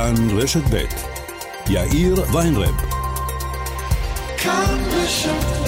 [0.00, 0.84] כאן רשת ב'
[1.70, 2.74] יאיר ויינרב.
[4.38, 5.59] כאן רשת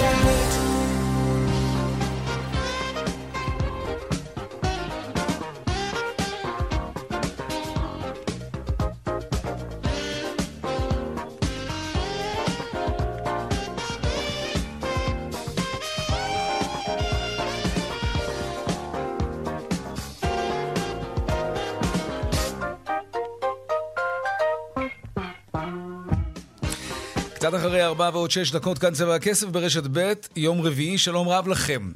[27.92, 31.92] ארבע ועוד שש דקות כאן צבע הכסף ברשת ב', יום רביעי, שלום רב לכם.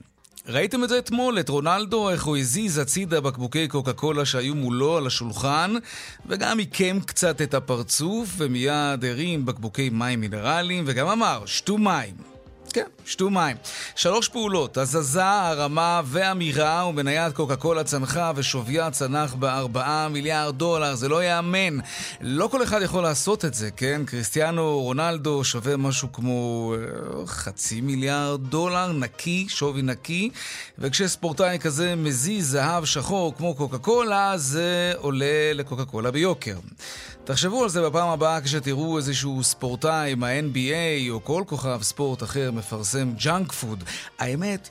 [0.48, 4.96] ראיתם את זה אתמול, את רונלדו, איך הוא הזיז הצידה בקבוקי קוקה קולה שהיו מולו
[4.96, 5.74] על השולחן,
[6.26, 12.14] וגם עיקם קצת את הפרצוף, ומיד הרים בקבוקי מים מינרליים, וגם אמר, שתו מים.
[12.72, 13.56] כן, שתו מים.
[13.94, 21.08] שלוש פעולות, הזזה, הרמה ואמירה, ומניית קוקה קולה צנחה ושוויה צנח בארבעה מיליארד דולר, זה
[21.08, 21.78] לא ייאמן.
[22.20, 24.02] לא כל אחד יכול לעשות את זה, כן?
[24.06, 30.30] קריסטיאנו רונלדו שווה משהו כמו אה, חצי מיליארד דולר, נקי, שווי נקי,
[30.78, 36.56] וכשספורטאי כזה מזיז זהב שחור כמו קוקה קולה, זה עולה לקוקה קולה ביוקר.
[37.26, 42.95] תחשבו על זה בפעם הבאה כשתראו איזשהו ספורטאי מה-NBA או כל כוכב ספורט אחר מפרסם
[43.04, 43.84] ג'אנק פוד.
[44.18, 44.68] האמת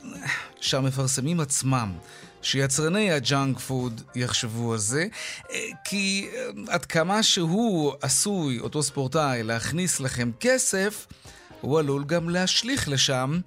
[0.62, 1.94] שהמפרסמים עצמם,
[2.42, 5.08] שיצרני הג'אנק פוד יחשבו על זה,
[5.84, 11.08] כי אה, עד כמה שהוא עשוי, אותו ספורטאי, להכניס לכם כסף,
[11.62, 13.40] הוא עלול גם להשליך לשם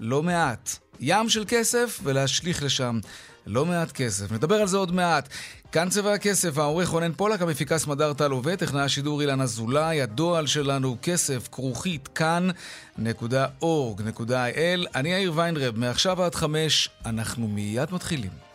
[0.00, 0.78] לא מעט.
[1.00, 3.00] ים של כסף ולהשליך לשם
[3.48, 4.32] לא מעט כסף.
[4.32, 5.28] נדבר על זה עוד מעט.
[5.72, 10.46] כאן צבע הכסף, העורך רונן פולק, המפיקה סמדר טל עובד, טכנאי השידור אילן אזולאי, הדועל
[10.46, 13.02] שלנו כסף, כרוכית, כאן.org.il.
[14.94, 18.47] אני יאיר ויינרב, מעכשיו עד חמש, אנחנו מיד מתחילים.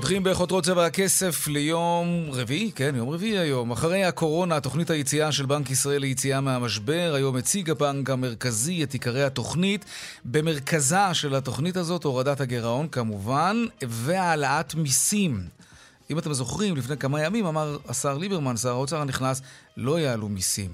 [0.00, 3.70] פותחים בחותרות צבע הכסף ליום רביעי, כן, יום רביעי היום.
[3.70, 7.12] אחרי הקורונה, תוכנית היציאה של בנק ישראל ליציאה מהמשבר.
[7.14, 9.84] היום הציג הבנק המרכזי את עיקרי התוכנית.
[10.24, 15.44] במרכזה של התוכנית הזאת, הורדת הגירעון כמובן, והעלאת מיסים.
[16.10, 19.42] אם אתם זוכרים, לפני כמה ימים אמר השר ליברמן, שר האוצר הנכנס,
[19.76, 20.70] לא יעלו מיסים.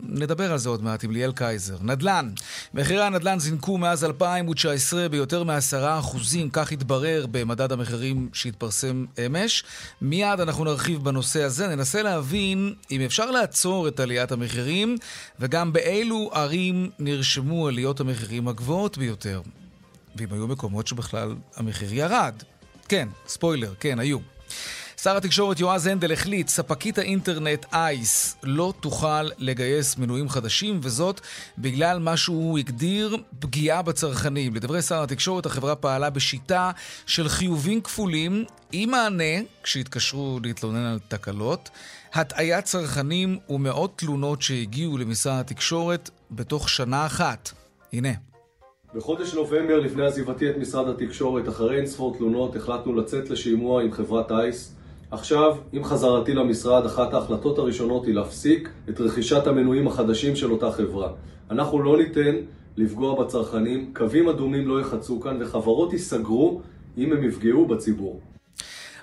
[0.00, 1.76] נדבר על זה עוד מעט עם ליאל קייזר.
[1.82, 2.30] נדל"ן.
[2.74, 9.64] מחירי הנדל"ן זינקו מאז 2019 ביותר מ-10%, אחוזים, כך התברר במדד המחירים שהתפרסם אמש.
[10.02, 14.96] מיד אנחנו נרחיב בנושא הזה, ננסה להבין אם אפשר לעצור את עליית המחירים,
[15.40, 19.40] וגם באילו ערים נרשמו עליות המחירים הגבוהות ביותר.
[20.16, 22.34] ואם היו מקומות שבכלל המחיר ירד.
[22.88, 24.18] כן, ספוילר, כן, היו.
[25.02, 31.20] שר התקשורת יועז הנדל החליט, ספקית האינטרנט אייס לא תוכל לגייס מנויים חדשים, וזאת
[31.58, 34.54] בגלל מה שהוא הגדיר פגיעה בצרכנים.
[34.54, 36.70] לדברי שר התקשורת, החברה פעלה בשיטה
[37.06, 41.70] של חיובים כפולים, עם מענה, כשהתקשרו להתלונן על תקלות,
[42.14, 47.50] הטעיית צרכנים ומאות תלונות שהגיעו למשרד התקשורת בתוך שנה אחת.
[47.92, 48.12] הנה.
[48.94, 53.92] בחודש נובמבר, לפני עזיבתי את משרד התקשורת, אחרי אין ספור תלונות, החלטנו לצאת לשימוע עם
[53.92, 54.74] חברת אייס.
[55.12, 60.70] עכשיו, עם חזרתי למשרד, אחת ההחלטות הראשונות היא להפסיק את רכישת המנויים החדשים של אותה
[60.70, 61.12] חברה.
[61.50, 62.36] אנחנו לא ניתן
[62.76, 66.60] לפגוע בצרכנים, קווים אדומים לא יחצו כאן וחברות ייסגרו
[66.98, 68.20] אם הם יפגעו בציבור.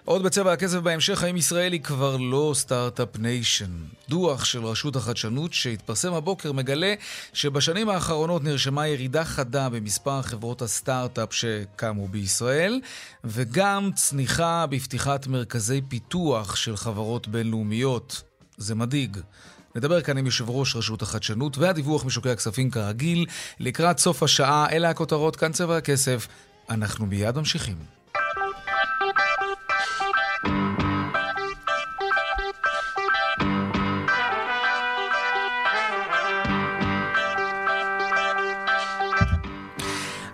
[0.10, 3.72] עוד בצבע הכסף בהמשך, האם ישראל היא כבר לא Start-up Nation?
[4.10, 6.94] דוח של רשות החדשנות שהתפרסם הבוקר מגלה
[7.34, 12.82] שבשנים האחרונות נרשמה ירידה חדה במספר חברות הסטארט-אפ שקמו בישראל,
[13.24, 18.22] וגם צניחה בפתיחת מרכזי פיתוח של חברות בינלאומיות.
[18.58, 19.18] זה מדאיג.
[19.76, 23.26] נדבר כאן עם יושב ראש רשות החדשנות והדיווח משוקי הכספים כרגיל.
[23.60, 26.28] לקראת סוף השעה, אלה הכותרות, כאן צבע הכסף.
[26.70, 27.99] אנחנו מיד ממשיכים.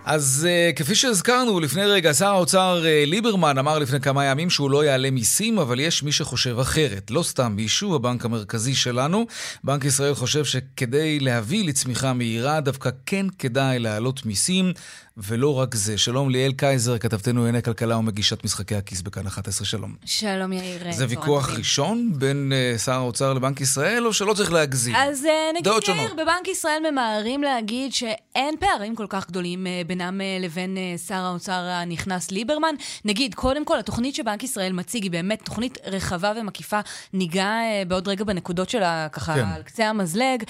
[0.06, 4.72] אז uh, כפי שהזכרנו לפני רגע, שר האוצר uh, ליברמן אמר לפני כמה ימים שהוא
[4.72, 7.12] לא יעלה מיסים, אבל יש מי שחושב אחרת.
[7.12, 9.26] לא סתם מישהו, הבנק המרכזי שלנו.
[9.64, 14.74] בנק ישראל חושב שכדי להביא לצמיחה מהירה, דווקא כן כדאי להעלות מיסים,
[15.18, 15.98] ולא רק זה.
[15.98, 19.96] שלום ליאל קייזר, כתבתנו לענייני כלכלה ומגישת משחקי הכיס בכאן 11, שלום.
[20.06, 20.92] שלום יאיר.
[20.92, 24.96] זה ויכוח ראשון בין uh, שר האוצר לבנק ישראל, או שלא צריך להגזים?
[24.96, 28.04] אז uh, נגיד יאיר, בבנק ישראל ממהרים להגיד ש...
[28.36, 32.76] אין פערים כל כך גדולים אה, בינם אה, לבין אה, שר האוצר הנכנס ליברמן.
[33.06, 36.80] נגיד, קודם כל, התוכנית שבנק ישראל מציג היא באמת תוכנית רחבה ומקיפה.
[37.14, 37.52] ניגע
[37.88, 39.46] בעוד רגע בנקודות שלה, ככה, כן.
[39.56, 40.44] על קצה המזלג.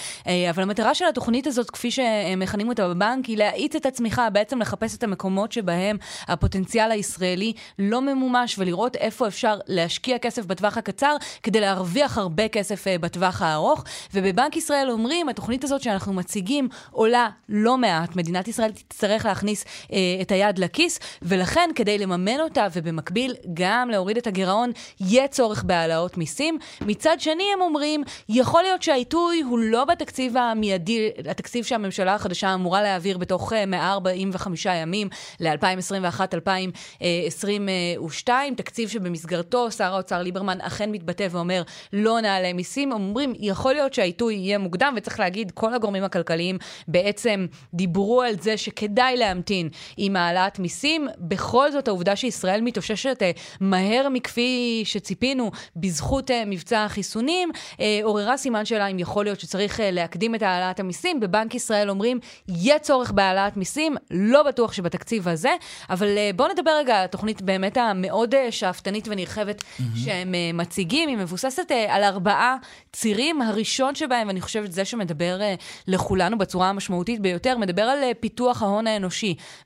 [0.50, 4.96] אבל המטרה של התוכנית הזאת, כפי שמכנים אותה בבנק, היא להאיץ את הצמיחה, בעצם לחפש
[4.96, 5.98] את המקומות שבהם
[6.28, 12.86] הפוטנציאל הישראלי לא ממומש, ולראות איפה אפשר להשקיע כסף בטווח הקצר, כדי להרוויח הרבה כסף
[12.88, 13.84] בטווח הארוך.
[14.14, 18.16] ובבנק ישראל אומרים, התוכנית הזאת שאנחנו מציגים עולה לא מעט.
[18.16, 24.18] מדינת ישראל תצטרך להכניס אה, את היד לכיס, ולכן כדי לממן אותה ובמקביל גם להוריד
[24.18, 26.58] את הגירעון, יהיה צורך בהעלאות מיסים.
[26.82, 32.82] מצד שני, הם אומרים, יכול להיות שהעיתוי הוא לא בתקציב המיידי, התקציב שהממשלה החדשה אמורה
[32.82, 35.10] להעביר בתוך 145 אה, ימים
[35.40, 42.92] ל-2021-2022, תקציב שבמסגרתו שר האוצר ליברמן אכן מתבטא ואומר, לא נעלה מיסים.
[42.92, 48.58] אומרים, יכול להיות שהעיתוי יהיה מוקדם, וצריך להגיד, כל הגורמים הכלכליים בעצם דיברו על זה
[48.58, 51.08] שכדאי להמתין עם העלאת מיסים.
[51.18, 58.38] בכל זאת, העובדה שישראל מתאוששת אה, מהר מכפי שציפינו בזכות אה, מבצע החיסונים, אה, עוררה
[58.38, 61.20] סימן שאלה אם יכול להיות שצריך להקדים את העלאת המיסים.
[61.20, 65.56] בבנק ישראל אומרים, יהיה צורך בהעלאת מיסים, לא בטוח שבתקציב הזה,
[65.90, 69.84] אבל בואו נדבר רגע על התוכנית באמת המאוד שאפתנית ונרחבת mm-hmm.
[70.06, 71.10] שהם מציגים.
[71.10, 72.56] היא מבוססת על ארבעה
[72.94, 73.42] צירים.
[73.42, 75.40] הראשון שבהם, ואני חושבת זה שמדבר
[75.88, 79.15] לכולנו בצורה המשמעותית ביותר, מדבר על פיתוח ההון האנושי.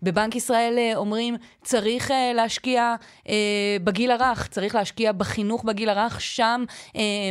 [0.04, 3.30] בבנק ישראל uh, אומרים, צריך uh, להשקיע uh,
[3.84, 6.64] בגיל הרך, צריך להשקיע בחינוך בגיל הרך, שם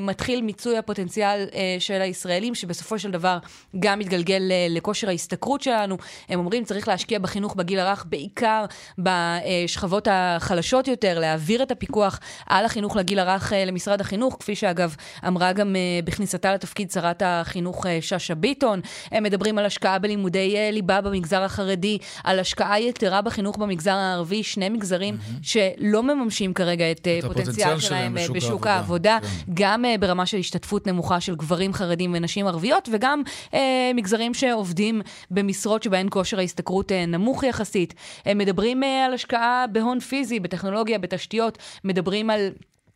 [0.03, 1.47] מתחיל מיצוי הפוטנציאל
[1.79, 3.39] של הישראלים, שבסופו של דבר
[3.79, 5.97] גם מתגלגל לכושר ההשתכרות שלנו.
[6.29, 8.65] הם אומרים, צריך להשקיע בחינוך בגיל הרך, בעיקר
[8.99, 15.53] בשכבות החלשות יותר, להעביר את הפיקוח על החינוך לגיל הרך למשרד החינוך, כפי שאגב אמרה
[15.53, 18.81] גם בכניסתה לתפקיד שרת החינוך שאשא ביטון.
[19.11, 24.43] הם מדברים על השקעה בלימודי אה, ליבה במגזר החרדי, על השקעה יתרה בחינוך במגזר הערבי,
[24.43, 25.35] שני מגזרים mm-hmm.
[25.43, 29.53] שלא מממשים כרגע את, אה, את הפוטנציאל שלהם בשוק, בשוק העבודה, העבודה כן.
[29.55, 33.55] גם uh, ברמה של השתתפות נמוכה של גברים חרדים ונשים ערביות, וגם uh,
[33.95, 35.01] מגזרים שעובדים
[35.31, 37.95] במשרות שבהן כושר ההשתכרות uh, נמוך יחסית.
[38.25, 42.49] הם מדברים uh, על השקעה בהון פיזי, בטכנולוגיה, בתשתיות, מדברים על...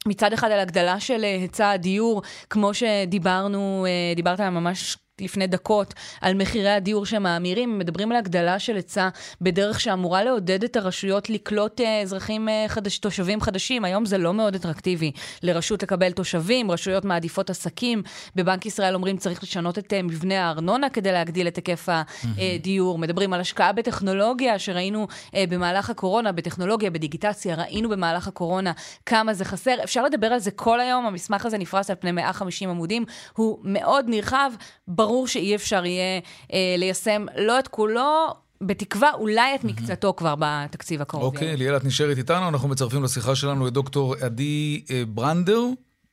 [0.06, 3.86] מצד אחד על הגדלה של היצע הדיור, כמו שדיברנו,
[4.16, 9.08] דיברת ממש לפני דקות על מחירי הדיור שמאמירים, מדברים על הגדלה של היצע
[9.40, 13.84] בדרך שאמורה לעודד את הרשויות לקלוט uh, אזרחים uh, חדש, תושבים חדשים.
[13.84, 15.12] היום זה לא מאוד אטרקטיבי
[15.42, 18.02] לרשות לקבל תושבים, רשויות מעדיפות עסקים.
[18.36, 22.98] בבנק ישראל אומרים צריך לשנות את uh, מבנה הארנונה כדי להגדיל את היקף הדיור.
[22.98, 28.72] מדברים על השקעה בטכנולוגיה שראינו במהלך הקורונה, בטכנולוגיה, בדיגיטציה, ראינו במהלך הקורונה
[29.06, 29.74] כמה זה חסר.
[29.84, 33.04] אפשר לדבר על זה כל היום, המסמך הזה נפרס על פני 150 עמודים,
[33.36, 34.52] הוא מאוד נרחב.
[35.02, 36.20] ברור שאי אפשר יהיה
[36.52, 41.22] אה, ליישם לא את כולו, בתקווה אולי את מקצתו כבר בתקציב הקרוב.
[41.22, 45.60] אוקיי, ליאל, את נשארת איתנו, אנחנו מצרפים לשיחה שלנו את דוקטור עדי אה, ברנדר.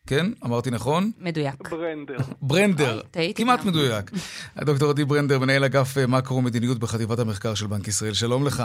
[0.07, 0.25] כן?
[0.45, 1.12] אמרתי נכון?
[1.19, 1.56] מדויק.
[1.71, 2.18] ברנדר.
[2.41, 3.01] ברנדר,
[3.36, 4.12] כמעט מדויק.
[4.57, 8.13] דוקטור עדי ברנדר, מנהל אגף אה, מקרו-מדיניות בחטיבת המחקר של בנק ישראל.
[8.13, 8.63] שלום לך.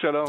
[0.00, 0.26] שלום,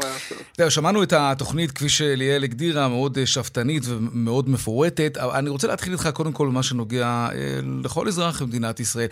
[0.58, 5.18] ערב שמענו את התוכנית, כפי שליאל הגדירה, מאוד אה, שאפתנית ומאוד מפורטת.
[5.18, 9.08] אני רוצה להתחיל איתך קודם כל במה שנוגע אה, לכל אזרח במדינת ישראל.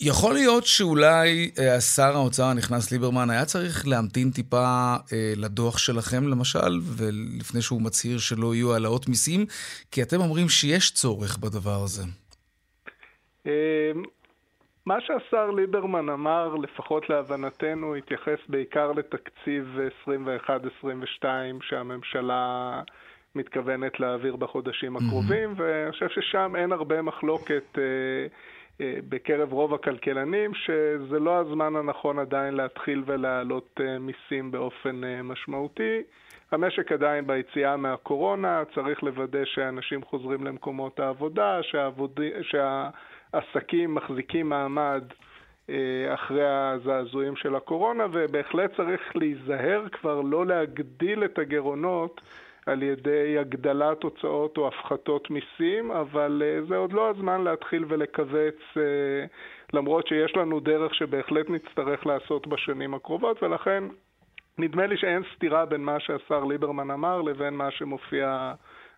[0.00, 4.94] יכול להיות שאולי אה, שר האוצר הנכנס ליברמן היה צריך להמתין טיפה
[5.36, 9.46] לדוח שלכם, למשל, ולפני שהוא מצהיר שלא יהיו העלאות מיסים,
[9.90, 12.02] כי אתם אומרים שיש צורך בדבר הזה.
[14.86, 19.78] מה שהשר ליברמן אמר, לפחות להבנתנו, התייחס בעיקר לתקציב
[21.22, 21.24] 21-22
[21.60, 22.82] שהממשלה
[23.34, 25.62] מתכוונת להעביר בחודשים הקרובים, mm-hmm.
[25.62, 27.82] ואני חושב ששם אין הרבה מחלוקת אה,
[28.80, 35.22] אה, בקרב רוב הכלכלנים, שזה לא הזמן הנכון עדיין להתחיל ולהעלות אה, מיסים באופן אה,
[35.22, 36.02] משמעותי.
[36.52, 42.20] המשק עדיין ביציאה מהקורונה, צריך לוודא שאנשים חוזרים למקומות העבודה, שהעבוד...
[42.42, 42.90] שה...
[43.32, 45.02] עסקים מחזיקים מעמד
[45.70, 52.20] אה, אחרי הזעזועים של הקורונה, ובהחלט צריך להיזהר כבר לא להגדיל את הגירעונות
[52.66, 58.58] על ידי הגדלת הוצאות או הפחתות מיסים, אבל אה, זה עוד לא הזמן להתחיל ולכווץ,
[58.76, 59.24] אה,
[59.72, 63.84] למרות שיש לנו דרך שבהחלט נצטרך לעשות בשנים הקרובות, ולכן
[64.58, 68.52] נדמה לי שאין סתירה בין מה שהשר ליברמן אמר לבין מה שמופיע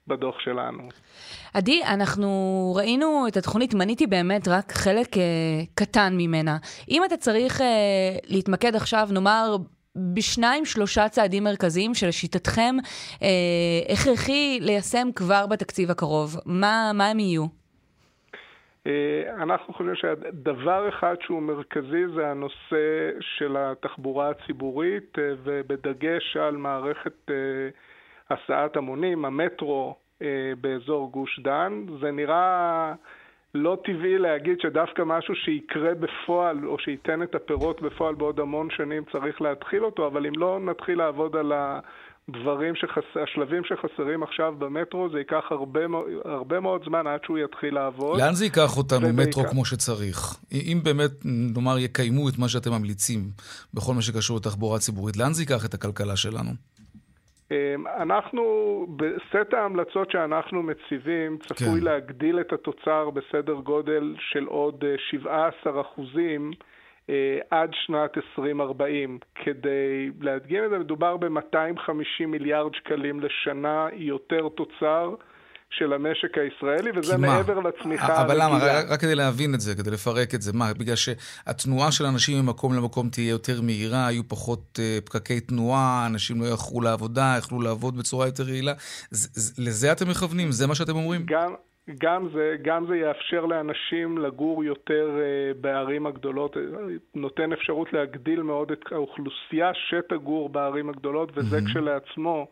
[0.06, 0.88] בדוח שלנו.
[1.54, 2.28] עדי, אנחנו
[2.76, 5.23] ראינו את התוכנית, מניתי באמת רק חלק אה,
[5.75, 6.56] קטן ממנה.
[6.90, 7.66] אם אתה צריך אה,
[8.28, 9.56] להתמקד עכשיו, נאמר,
[10.14, 12.75] בשניים, שלושה צעדים מרכזיים שלשיטתכם
[13.23, 17.64] אה, הכרחי ליישם כבר בתקציב הקרוב, מה, מה הם יהיו?
[19.42, 27.30] אנחנו חושבים שדבר אחד שהוא מרכזי זה הנושא של התחבורה הציבורית, ובדגש על מערכת
[28.31, 29.97] הסעת המונים, המטרו
[30.61, 31.87] באזור גוש דן.
[32.00, 32.95] זה נראה
[33.54, 39.02] לא טבעי להגיד שדווקא משהו שיקרה בפועל, או שייתן את הפירות בפועל בעוד המון שנים
[39.12, 43.02] צריך להתחיל אותו, אבל אם לא נתחיל לעבוד על הדברים, שחס...
[43.23, 45.81] השלבים שחסרים עכשיו במטרו, זה ייקח הרבה,
[46.25, 48.21] הרבה מאוד זמן עד שהוא יתחיל לעבוד.
[48.21, 50.37] לאן זה ייקח אותנו, מטרו כמו שצריך?
[50.52, 53.21] אם באמת, נאמר, יקיימו את מה שאתם ממליצים
[53.75, 56.50] בכל מה שקשור לתחבורה ציבורית, לאן זה ייקח את הכלכלה שלנו?
[57.54, 61.84] אמ, אנחנו, בסט ההמלצות שאנחנו מציבים, צפוי כן.
[61.84, 66.50] להגדיל את התוצר בסדר גודל של עוד 17 אה, אחוזים
[67.11, 69.18] אה, עד שנת 2040.
[69.34, 75.14] כדי להדגים את זה, מדובר ב-250 מיליארד שקלים לשנה יותר תוצר.
[75.78, 78.59] של המשק הישראלי, וזה מעבר לצמיחה אבל למה?
[78.62, 80.52] רק, רק כדי להבין את זה, כדי לפרק את זה.
[80.52, 86.07] מה, בגלל שהתנועה של אנשים ממקום למקום תהיה יותר מהירה, יהיו פחות uh, פקקי תנועה,
[86.07, 88.73] אנשים לא יאחרו לעבודה, יכלו לעבוד בצורה יותר יעילה.
[89.59, 90.52] לזה אתם מכוונים?
[90.52, 91.23] זה מה שאתם אומרים?
[91.26, 91.54] גם...
[92.00, 96.57] גם זה, גם זה יאפשר לאנשים לגור יותר uh, בערים הגדולות,
[97.14, 101.71] נותן אפשרות להגדיל מאוד את האוכלוסייה שתגור בערים הגדולות, וזה mm-hmm.
[101.71, 102.47] כשלעצמו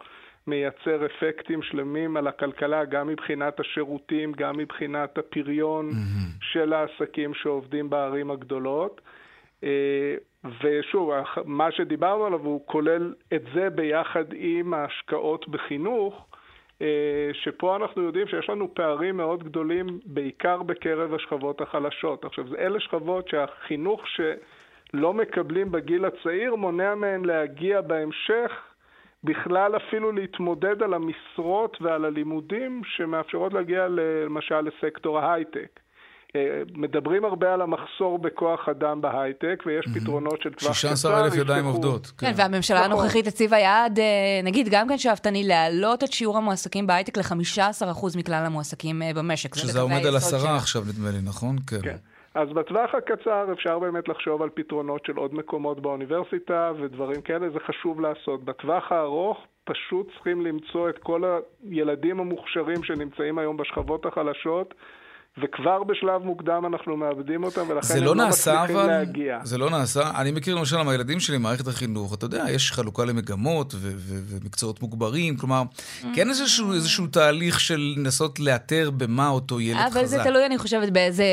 [0.47, 6.45] מייצר אפקטים שלמים על הכלכלה, גם מבחינת השירותים, גם מבחינת הפריון mm-hmm.
[6.53, 9.01] של העסקים שעובדים בערים הגדולות.
[9.65, 10.15] אה,
[10.63, 11.13] ושוב,
[11.45, 16.27] מה שדיברנו עליו הוא כולל את זה ביחד עם ההשקעות בחינוך,
[16.83, 22.25] אה, שפה אנחנו יודעים שיש לנו פערים מאוד גדולים, בעיקר בקרב השכבות החלשות.
[22.25, 28.72] עכשיו, אלה שכבות שהחינוך שלא מקבלים בגיל הצעיר מונע מהן להגיע בהמשך
[29.25, 35.81] בכלל אפילו להתמודד על המשרות ועל הלימודים שמאפשרות להגיע למשל לסקטור ההייטק.
[36.37, 40.73] אה, מדברים הרבה על המחסור בכוח אדם בהייטק, ויש פתרונות של טווח קצר.
[40.73, 42.07] 16 אלף ידיים עובדות.
[42.07, 42.93] כן, כן והממשלה נכון.
[42.93, 48.45] הנוכחית הציבה יעד, אה, נגיד, גם כן שאפתני, להעלות את שיעור המועסקים בהייטק ל-15% מכלל
[48.47, 49.55] המועסקים אה, במשק.
[49.55, 51.57] שזה עומד על 10 עכשיו, נדמה לי, נכון?
[51.67, 51.97] כן.
[52.35, 57.61] אז בטווח הקצר אפשר באמת לחשוב על פתרונות של עוד מקומות באוניברסיטה ודברים כאלה, זה
[57.61, 58.45] חשוב לעשות.
[58.45, 61.23] בטווח הארוך פשוט צריכים למצוא את כל
[61.63, 64.75] הילדים המוכשרים שנמצאים היום בשכבות החלשות
[65.39, 68.87] וכבר בשלב מוקדם אנחנו מאבדים אותם, ולכן הם לא, לא מצליחים אבל...
[68.87, 69.39] להגיע.
[69.43, 70.21] זה לא נעשה.
[70.21, 74.83] אני מכיר למשל, מהילדים שלי, מערכת החינוך, אתה יודע, יש חלוקה למגמות ו- ו- ומקצועות
[74.83, 76.07] מוגברים, כלומר, mm.
[76.15, 79.97] כן יש איזשהו, איזשהו תהליך של לנסות לאתר במה אותו ילד אבל חזק.
[79.97, 81.25] אבל זה תלוי, אני חושבת, באיזה,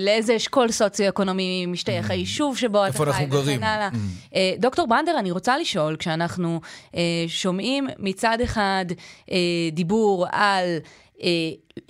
[0.00, 2.12] לאיזה אשכול סוציו-אקונומי משתייך mm.
[2.12, 3.88] היישוב שבו אתה חי וכן הלאה.
[3.88, 3.96] Mm.
[4.34, 6.60] אה, דוקטור ברנדר, אני רוצה לשאול, כשאנחנו
[6.94, 8.84] אה, שומעים מצד אחד
[9.30, 9.36] אה,
[9.72, 10.78] דיבור על...
[11.22, 11.28] אה,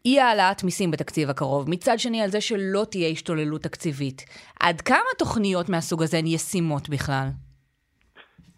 [0.04, 4.22] אי העלאת מיסים בתקציב הקרוב, מצד שני על זה שלא תהיה השתוללות תקציבית.
[4.60, 7.26] עד כמה תוכניות מהסוג הזה הן ישימות בכלל?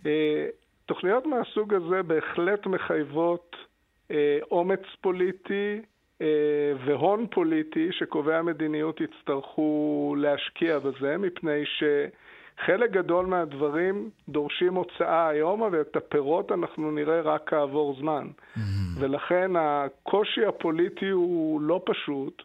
[0.07, 0.47] אה,
[0.87, 3.57] תוכניות מהסוג הזה בהחלט מחייבות
[4.11, 5.81] אה, אומץ פוליטי
[6.87, 11.83] והון פוליטי שקובעי המדיניות יצטרכו להשקיע בזה, מפני ש...
[12.67, 18.27] חלק גדול מהדברים דורשים הוצאה היום, אבל את הפירות אנחנו נראה רק כעבור זמן.
[18.27, 18.61] Mm-hmm.
[19.01, 22.43] ולכן הקושי הפוליטי הוא לא פשוט.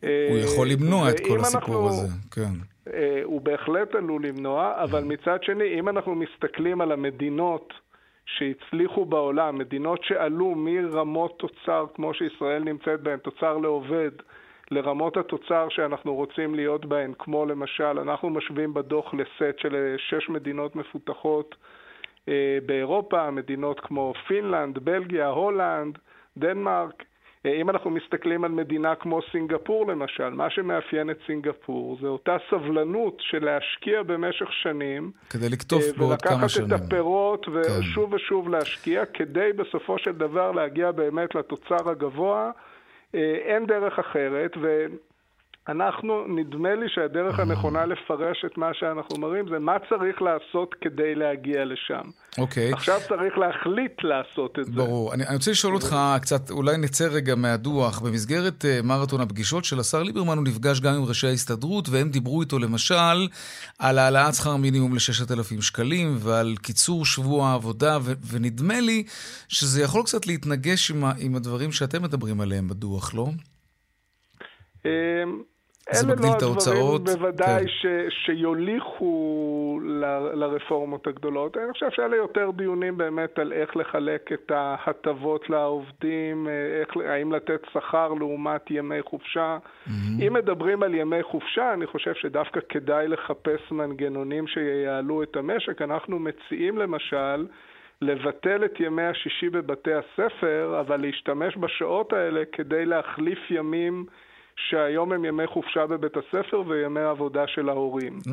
[0.00, 2.52] הוא יכול למנוע את כל הסיפור אנחנו, הזה, כן.
[2.92, 7.72] אה, הוא בהחלט עלול למנוע, אבל מצד שני, אם אנחנו מסתכלים על המדינות
[8.26, 14.10] שהצליחו בעולם, מדינות שעלו מרמות תוצר כמו שישראל נמצאת בהן, תוצר לעובד,
[14.72, 20.28] לרמות התוצר שאנחנו רוצים להיות בהן, כמו למשל, אנחנו משווים בדוח לסט של אה, שש
[20.28, 21.54] מדינות מפותחות
[22.28, 25.98] אה, באירופה, מדינות כמו פינלנד, בלגיה, הולנד,
[26.36, 27.02] דנמרק.
[27.46, 32.36] אה, אם אנחנו מסתכלים על מדינה כמו סינגפור למשל, מה שמאפיין את סינגפור זה אותה
[32.50, 35.10] סבלנות של להשקיע במשך שנים.
[35.30, 36.66] כדי לקטוף בעוד כמה שנים.
[36.66, 38.16] ולקחת את הפירות ושוב כן.
[38.16, 42.50] ושוב להשקיע, כדי בסופו של דבר להגיע באמת לתוצר הגבוה.
[43.14, 44.56] אה, אין דרך אחרת,
[45.68, 51.14] ואנחנו, נדמה לי שהדרך הנכונה לפרש את מה שאנחנו מראים זה מה צריך לעשות כדי
[51.14, 52.10] להגיע לשם.
[52.38, 52.70] אוקיי.
[52.70, 52.76] Okay.
[52.76, 54.86] עכשיו צריך להחליט לעשות את ברור.
[54.86, 54.90] זה.
[54.90, 55.14] ברור.
[55.14, 58.00] אני, אני רוצה לשאול אותך קצת, אולי נצא רגע מהדוח.
[58.00, 62.40] במסגרת uh, מרתון הפגישות של השר ליברמן, הוא נפגש גם עם ראשי ההסתדרות, והם דיברו
[62.40, 63.28] איתו למשל
[63.78, 69.04] על העלאת שכר מינימום ל-6,000 שקלים ועל קיצור שבוע העבודה, ו- ונדמה לי
[69.48, 73.26] שזה יכול קצת להתנגש עם, ה- עם הדברים שאתם מדברים עליהם בדוח, לא?
[75.92, 76.76] זה מגדיל את ההוצאות.
[76.76, 77.68] אלה לא הדברים בוודאי כן.
[77.68, 77.86] ש,
[78.26, 81.56] שיוליכו ל, לרפורמות הגדולות.
[81.56, 86.48] אני חושב שאלה יותר דיונים באמת על איך לחלק את ההטבות לעובדים,
[86.80, 89.58] איך, האם לתת שכר לעומת ימי חופשה.
[89.58, 89.90] Mm-hmm.
[90.26, 95.82] אם מדברים על ימי חופשה, אני חושב שדווקא כדאי לחפש מנגנונים שיעלו את המשק.
[95.82, 97.46] אנחנו מציעים למשל
[98.02, 104.06] לבטל את ימי השישי בבתי הספר, אבל להשתמש בשעות האלה כדי להחליף ימים
[104.56, 108.18] שהיום הם ימי חופשה בבית הספר וימי עבודה של ההורים.
[108.26, 108.30] Mm.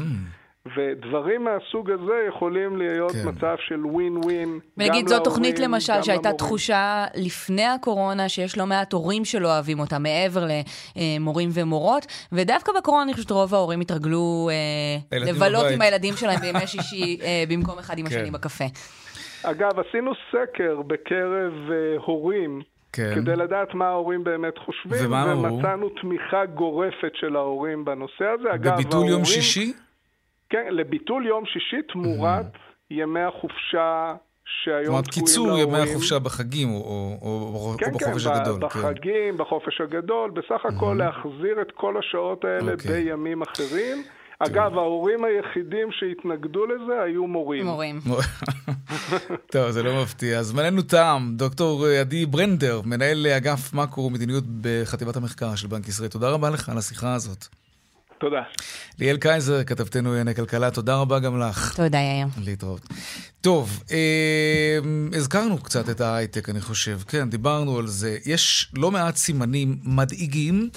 [0.78, 3.28] ודברים מהסוג הזה יכולים להיות כן.
[3.30, 4.60] מצב של ווין ווין.
[4.78, 6.38] ונגיד זו תוכנית למשל שהייתה למורים.
[6.38, 10.44] תחושה לפני הקורונה שיש לא מעט הורים שלא אוהבים אותה מעבר
[10.96, 15.76] למורים ומורות, ודווקא בקורונה אני חושבת רוב ההורים התרגלו אה, לבלות בבית.
[15.76, 18.16] עם הילדים שלהם בימי שישי אה, במקום אחד עם כן.
[18.16, 18.66] השני בקפה.
[19.44, 22.62] אגב, עשינו סקר בקרב uh, הורים,
[22.94, 23.16] כן.
[23.16, 25.92] כדי לדעת מה ההורים באמת חושבים, ומה ומצאנו הוא?
[26.02, 28.54] תמיכה גורפת של ההורים בנושא הזה.
[28.54, 29.74] אגב, בביטול ההורים, יום שישי?
[30.50, 32.58] כן, לביטול יום שישי תמורת mm.
[32.92, 34.14] ימי החופשה
[34.46, 35.04] שהיום תקועים להורים.
[35.04, 38.54] קיצור ימי החופשה בחגים או, או, או, כן, או בחופש כן, הגדול.
[38.54, 41.04] כן, בחגים, בחופש הגדול, בסך הכל mm-hmm.
[41.04, 42.76] להחזיר את כל השעות האלה okay.
[42.76, 43.04] אוקיי.
[43.04, 44.04] בימים אחרים.
[44.40, 47.66] אגב, ההורים היחידים שהתנגדו לזה היו מורים.
[47.66, 48.00] מורים.
[49.54, 50.44] טוב, זה לא מפתיע.
[50.44, 56.10] זמננו תם, דוקטור עדי ברנדר, מנהל אגף מקרו ומדיניות בחטיבת המחקר של בנק ישראל.
[56.10, 57.46] תודה רבה לך על השיחה הזאת.
[58.20, 58.42] תודה.
[59.00, 61.76] ליאל קייזר, כתבתנו ענייני כלכלה, תודה רבה גם לך.
[61.76, 62.28] תודה, יאיר.
[62.46, 62.82] להתראות.
[63.42, 64.80] טוב, אה,
[65.14, 67.00] הזכרנו קצת את ההייטק, אני חושב.
[67.08, 68.18] כן, דיברנו על זה.
[68.26, 70.70] יש לא מעט סימנים מדאיגים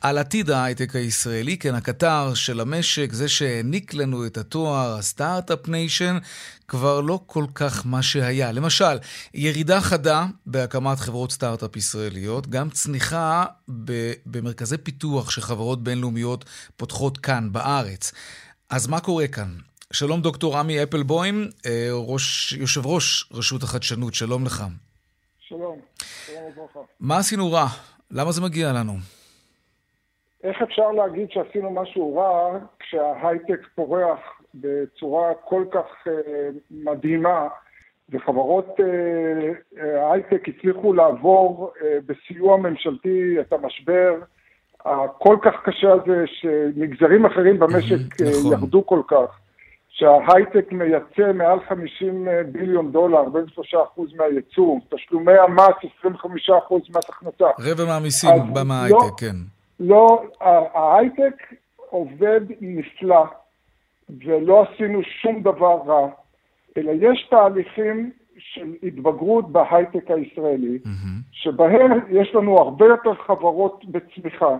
[0.00, 5.68] על עתיד ההייטק הישראלי, כן, הקטר של המשק, זה שהעניק לנו את התואר ה Start-up
[5.68, 6.18] Nation,
[6.68, 8.52] כבר לא כל כך מה שהיה.
[8.52, 8.98] למשל,
[9.34, 13.44] ירידה חדה בהקמת חברות סטארט-אפ ישראליות, גם צניחה
[14.26, 16.44] במרכזי פיתוח שחברות בינלאומיות
[16.76, 18.12] פותחות כאן, בארץ.
[18.70, 19.54] אז מה קורה כאן?
[19.92, 24.64] שלום דוקטור עמי אפלבוים, אה, ראש, יושב ראש רשות החדשנות, שלום לך.
[25.48, 25.78] שלום,
[26.26, 26.80] שלום וברכה.
[27.00, 27.68] מה עשינו רע?
[28.10, 29.19] למה זה מגיע לנו?
[30.44, 34.18] איך אפשר להגיד שעשינו משהו רע כשההייטק פורח
[34.54, 36.10] בצורה כל כך uh,
[36.70, 37.48] מדהימה
[38.10, 44.14] וחברות uh, ההייטק הצליחו לעבור uh, בסיוע ממשלתי את המשבר
[44.84, 48.52] הכל כך קשה הזה שמגזרים אחרים במשק נכון.
[48.52, 49.38] ירדו כל כך,
[49.88, 56.08] שההייטק מייצא מעל 50 ביליון דולר, בין 3% מהייצוא, תשלומי המס 25%
[56.96, 57.44] מס הכנסה.
[57.60, 58.30] רבע מהמיסים
[58.66, 59.59] מההייטק, לא, כן.
[59.80, 60.22] לא,
[60.74, 61.54] ההייטק
[61.90, 63.24] עובד נפלא,
[64.24, 66.08] ולא עשינו שום דבר רע,
[66.76, 71.20] אלא יש תהליכים של התבגרות בהייטק הישראלי, mm-hmm.
[71.32, 74.56] שבהם יש לנו הרבה יותר חברות בצמיחה,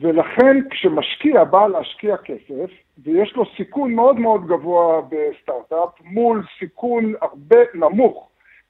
[0.00, 7.56] ולכן כשמשקיע בא להשקיע כסף, ויש לו סיכון מאוד מאוד גבוה בסטארט-אפ, מול סיכון הרבה
[7.74, 8.28] נמוך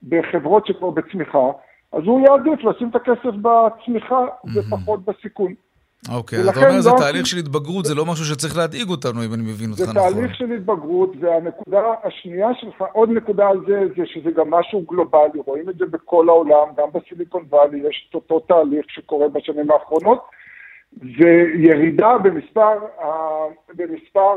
[0.08, 1.50] בחברות שכבר בצמיחה,
[1.92, 4.58] אז הוא יעדיף לשים את הכסף בצמיחה mm-hmm.
[4.58, 5.54] ופחות בסיכון.
[6.08, 9.34] אוקיי, אתה אומר זה לא תהליך של התבגרות, זה לא משהו שצריך להדאיג אותנו, אם
[9.34, 9.94] אני מבין אותך נכון.
[9.94, 14.84] זה תהליך של התבגרות, והנקודה השנייה שלך, עוד נקודה על זה, זה שזה גם משהו
[14.88, 19.70] גלובלי, רואים את זה בכל העולם, גם בסיליקון וואלי יש את אותו תהליך שקורה בשנים
[19.70, 20.24] האחרונות,
[20.92, 22.78] וירידה במספר,
[23.74, 24.36] במספר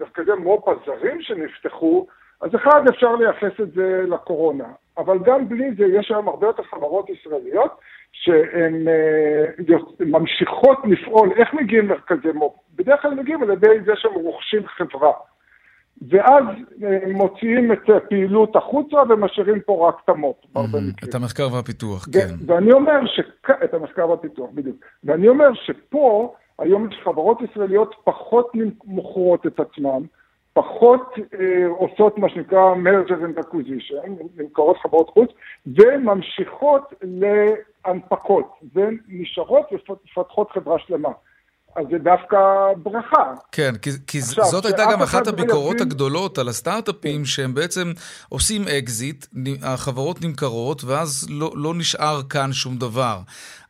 [0.00, 2.06] מרכזי מו"פ הזרים שנפתחו,
[2.40, 6.62] אז אחד, אפשר לייחס את זה לקורונה, אבל גם בלי זה יש היום הרבה יותר
[6.62, 7.70] חברות ישראליות
[8.12, 11.32] שהן uh, ממשיכות לפעול.
[11.36, 12.52] איך מגיעים מרכזי מו"פ?
[12.76, 15.12] בדרך כלל מגיעים על ידי זה שהם רוכשים חברה.
[16.08, 21.10] ואז uh, מוציאים את הפעילות החוצה ומשאירים פה רק את המו"פ, בהרבה מקרים.
[21.10, 22.34] את המחקר והפיתוח, כן.
[22.46, 23.20] ואני אומר, ש...
[23.64, 24.76] את המחקר והפיתוח, בדיוק.
[25.04, 28.52] ואני אומר שפה, היום יש חברות ישראליות פחות
[28.84, 30.02] מוכרות את עצמן,
[30.58, 35.30] פחות אה, עושות מה שנקרא merger and acquisition, נמכרות לחברות חוץ,
[35.66, 41.08] וממשיכות להנפקות, ונשארות ומפתחות חברה שלמה.
[41.76, 42.36] אז זה דווקא
[42.82, 43.32] ברכה.
[43.52, 45.86] כן, כי, כי עכשיו, זאת הייתה גם אחת הביקורות יבין...
[45.86, 47.92] הגדולות על הסטארט-אפים, שהם בעצם
[48.28, 49.26] עושים אקזיט,
[49.62, 53.18] החברות נמכרות, ואז לא, לא נשאר כאן שום דבר.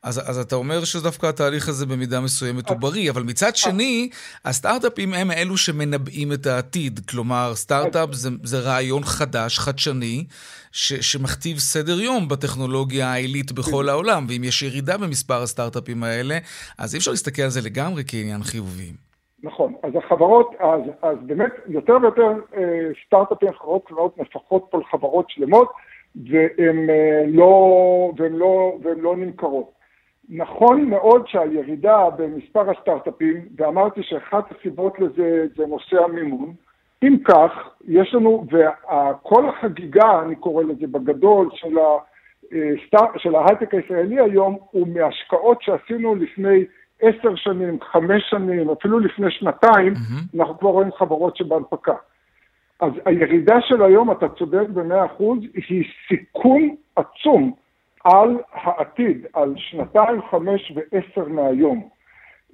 [0.03, 4.09] אז, אז אתה אומר שדווקא התהליך הזה במידה מסוימת הוא בריא, אבל מצד שני,
[4.45, 7.01] הסטארט-אפים הם אלו שמנבאים את העתיד.
[7.11, 10.25] כלומר, סטארט-אפ זה, זה רעיון חדש, חדשני,
[10.73, 16.39] ש, שמכתיב סדר יום בטכנולוגיה העילית בכל העולם, ואם יש ירידה במספר הסטארט-אפים האלה,
[16.79, 18.93] אז אי אפשר להסתכל על זה לגמרי כעניין חיובי.
[19.43, 22.63] נכון, אז החברות, אז, אז באמת יותר ויותר אה,
[23.07, 25.69] סטארט-אפים, חברות קטנות מפחות פה לחברות שלמות,
[26.17, 29.78] והן אה, לא, לא, לא נמכרות.
[30.31, 36.55] נכון מאוד שהירידה במספר הסטארט-אפים, ואמרתי שאחת הסיבות לזה זה נושא המימון,
[37.03, 37.51] אם כך,
[37.89, 44.89] יש לנו, וכל החגיגה, אני קורא לזה בגדול, של, ה, של ההייטק הישראלי היום, הוא
[44.89, 46.65] מהשקעות שעשינו לפני
[47.03, 50.39] עשר שנים, חמש שנים, אפילו לפני שנתיים, mm-hmm.
[50.39, 51.95] אנחנו כבר רואים חברות שבהנפקה.
[52.81, 55.39] אז הירידה של היום, אתה צודק במאה אחוז,
[55.69, 57.53] היא סיכון עצום
[58.05, 61.89] על העתיד, על שנתיים, חמש ועשר מהיום.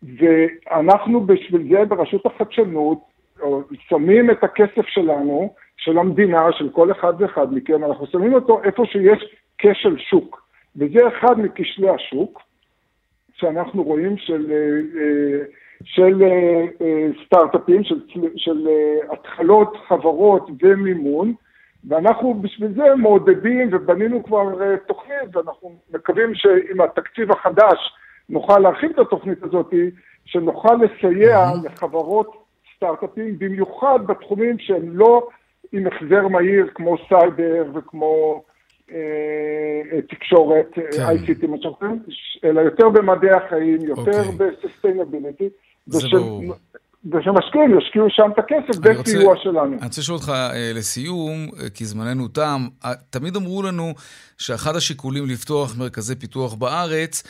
[0.02, 2.98] ואנחנו בשביל זה ברשות החדשנות
[3.88, 8.86] שמים את הכסף שלנו, של המדינה, של כל אחד ואחד מכם, אנחנו שמים אותו איפה
[8.86, 10.44] שיש כשל שוק.
[10.76, 12.42] וזה אחד מכשלי השוק
[13.34, 15.44] שאנחנו רואים של, אה,
[15.84, 18.00] של אה, סטארט-אפים, של,
[18.36, 21.34] של אה, התחלות חברות ומימון,
[21.88, 27.78] ואנחנו בשביל זה מעודדים ובנינו כבר תוכנית, ואנחנו מקווים שעם התקציב החדש
[28.28, 29.74] נוכל להרחיב את התוכנית הזאת,
[30.24, 32.44] שנוכל לסייע לחברות
[32.76, 35.28] סטארט-אפים, במיוחד בתחומים שהם לא
[35.72, 38.42] עם החזר מהיר כמו סייבר וכמו
[38.90, 40.82] אה, תקשורת, כן.
[40.82, 41.86] ICT, מה שאנחנו
[42.44, 44.32] אלא יותר במדעי החיים, יותר אוקיי.
[44.32, 44.50] אוקיי.
[44.50, 45.48] ב sustainability.
[45.86, 46.42] זה ברור.
[47.12, 49.64] ושמשקיעים ישקיעו שם את הכסף בסיוע שלנו.
[49.64, 53.92] אני רוצה לשאול אותך אה, לסיום, אה, כי זמננו תם, אה, תמיד אמרו לנו
[54.38, 57.22] שאחד השיקולים לפתוח מרכזי פיתוח בארץ,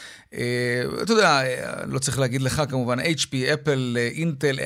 [1.02, 1.40] אתה יודע,
[1.86, 4.56] לא צריך להגיד לך כמובן, HP, אפל, אינטל,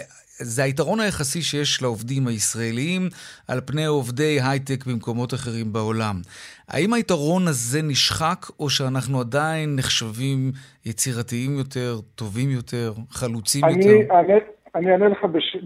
[0.40, 3.08] זה היתרון היחסי שיש לעובדים הישראלים
[3.48, 6.20] על פני עובדי הייטק במקומות אחרים בעולם.
[6.68, 10.52] האם היתרון הזה נשחק, או שאנחנו עדיין נחשבים
[10.86, 14.14] יצירתיים יותר, טובים יותר, חלוצים אני, יותר?
[14.18, 14.34] אני,
[14.74, 15.56] אני אענה לך בש,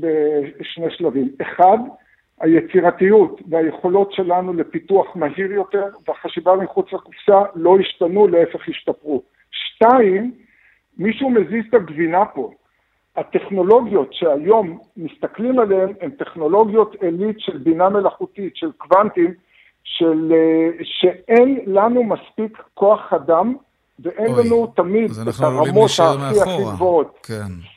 [0.61, 1.29] בשני שלבים.
[1.43, 1.79] אחד,
[2.41, 9.23] היצירתיות והיכולות שלנו לפיתוח מהיר יותר והחשיבה מחוץ לקופסה לא השתנו, להפך השתפרו.
[9.51, 10.33] שתיים,
[10.99, 12.51] מישהו מזיז את הגבינה פה.
[13.17, 19.35] הטכנולוגיות שהיום מסתכלים עליהן הן טכנולוגיות עילית של בינה מלאכותית, של קוונטים,
[19.85, 20.33] של,
[20.83, 23.55] שאין לנו מספיק כוח אדם
[24.01, 27.19] ואין אוי, לנו תמיד את הרמות הכי הכי גבוהות.
[27.23, 27.72] כן.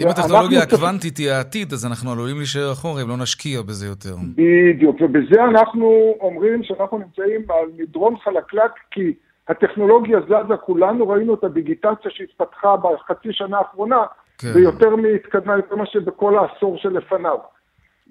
[0.00, 4.14] אם הטכנולוגיה הקוונטית היא העתיד, אז אנחנו עלולים להישאר אחורה אם לא נשקיע בזה יותר.
[4.34, 9.12] בדיוק, ובזה אנחנו אומרים שאנחנו נמצאים על מדרון חלקלק, כי
[9.48, 14.02] הטכנולוגיה זזה, כולנו ראינו את הדיגיטציה שהתפתחה בחצי שנה האחרונה,
[14.38, 14.48] כן.
[14.54, 17.38] ויותר מהתקדמה, יותר מה שבכל העשור שלפניו.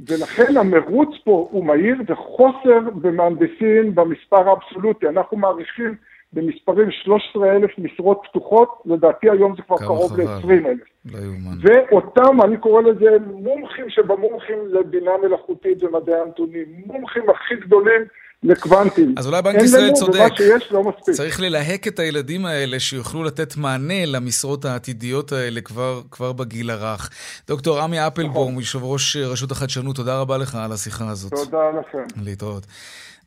[0.07, 5.07] ולכן המרוץ פה הוא מהיר וחוסר במהנדסים במספר האבסולוטי.
[5.07, 5.95] אנחנו מעריכים
[6.33, 10.91] במספרים 13,000 משרות פתוחות, לדעתי היום זה כבר קרוב ל-20,000.
[11.05, 11.19] לא.
[11.61, 18.01] ואותם, אני קורא לזה מומחים שבמומחים לבינה מלאכותית ומדעי הנתונים, מומחים הכי גדולים
[18.43, 19.15] לקוונטים.
[19.17, 20.29] אז אולי בנק ישראל צודק.
[20.35, 21.15] שיש לא מספיק.
[21.15, 27.09] צריך ללהק את הילדים האלה שיוכלו לתת מענה למשרות העתידיות האלה כבר, כבר בגיל הרך.
[27.47, 28.59] דוקטור עמי אפלבום, נכון.
[28.59, 31.33] יושב ראש רשות החדשנות, תודה רבה לך על השיחה הזאת.
[31.33, 32.21] תודה לכם.
[32.23, 32.65] להתראות.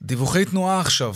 [0.02, 1.12] דיווחי תנועה עכשיו.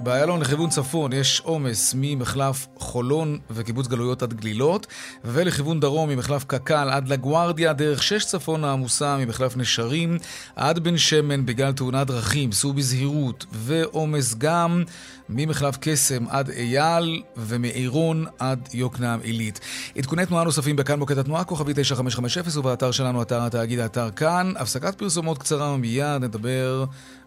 [0.00, 4.86] באיילון לכיוון צפון יש עומס ממחלף חולון וקיבוץ גלויות עד גלילות,
[5.24, 10.18] ולכיוון דרום ממחלף קק"ל עד לגוארדיה, דרך שש צפון העמוסה ממחלף נשרים
[10.56, 14.82] עד בן שמן בגלל תאונת דרכים, סעו בזהירות, ועומס גם
[15.28, 19.60] ממחלף קסם עד אייל ומעירון עד יוקנעם עילית.
[19.98, 24.52] עדכוני תנועה נוספים בכאן מוקד התנועה, כוכבי 9550 ובאתר שלנו, אתר התאגיד, האתר כאן.
[24.56, 26.84] הפסקת פרסומות קצרה ומיד נדבר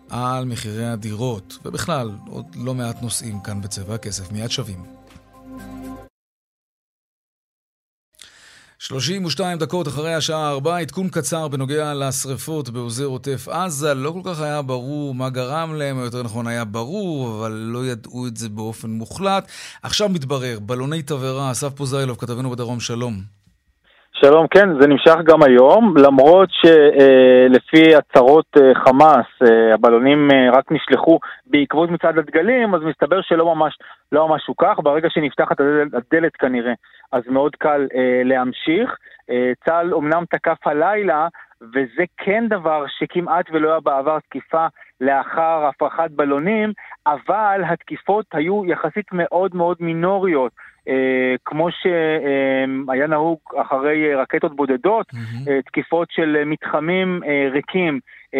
[0.09, 4.31] על מחירי הדירות, ובכלל, עוד לא מעט נושאים כאן בצבע הכסף.
[4.31, 4.83] מיד שווים.
[8.79, 13.93] 32 דקות אחרי השעה 4, עדכון קצר בנוגע לשריפות באוזר עוטף עזה.
[13.93, 17.85] לא כל כך היה ברור מה גרם להם, או יותר נכון היה ברור, אבל לא
[17.85, 19.47] ידעו את זה באופן מוחלט.
[19.83, 23.36] עכשיו מתברר, בלוני תבערה, אסף פוזיילוב, כתבנו בדרום, שלום.
[24.21, 30.71] שלום, כן, זה נמשך גם היום, למרות שלפי הצהרות אה, חמאס, אה, הבלונים אה, רק
[30.71, 33.77] נשלחו בעקבות מצעד הדגלים, אז מסתבר שלא ממש,
[34.11, 36.73] לא ממש הוא כך, ברגע שנפתחת הדלת, הדלת כנראה,
[37.11, 37.87] אז מאוד קל
[38.23, 38.95] להמשיך.
[39.65, 41.27] צה"ל אומנם תקף הלילה,
[41.61, 44.67] וזה כן דבר שכמעט ולא היה בעבר תקיפה
[45.01, 46.73] לאחר הפרחת בלונים,
[47.07, 50.51] אבל התקיפות היו יחסית מאוד מאוד מינוריות.
[50.87, 55.49] אה, כמו שהיה נהוג אחרי רקטות בודדות, mm-hmm.
[55.65, 57.99] תקיפות של מתחמים אה, ריקים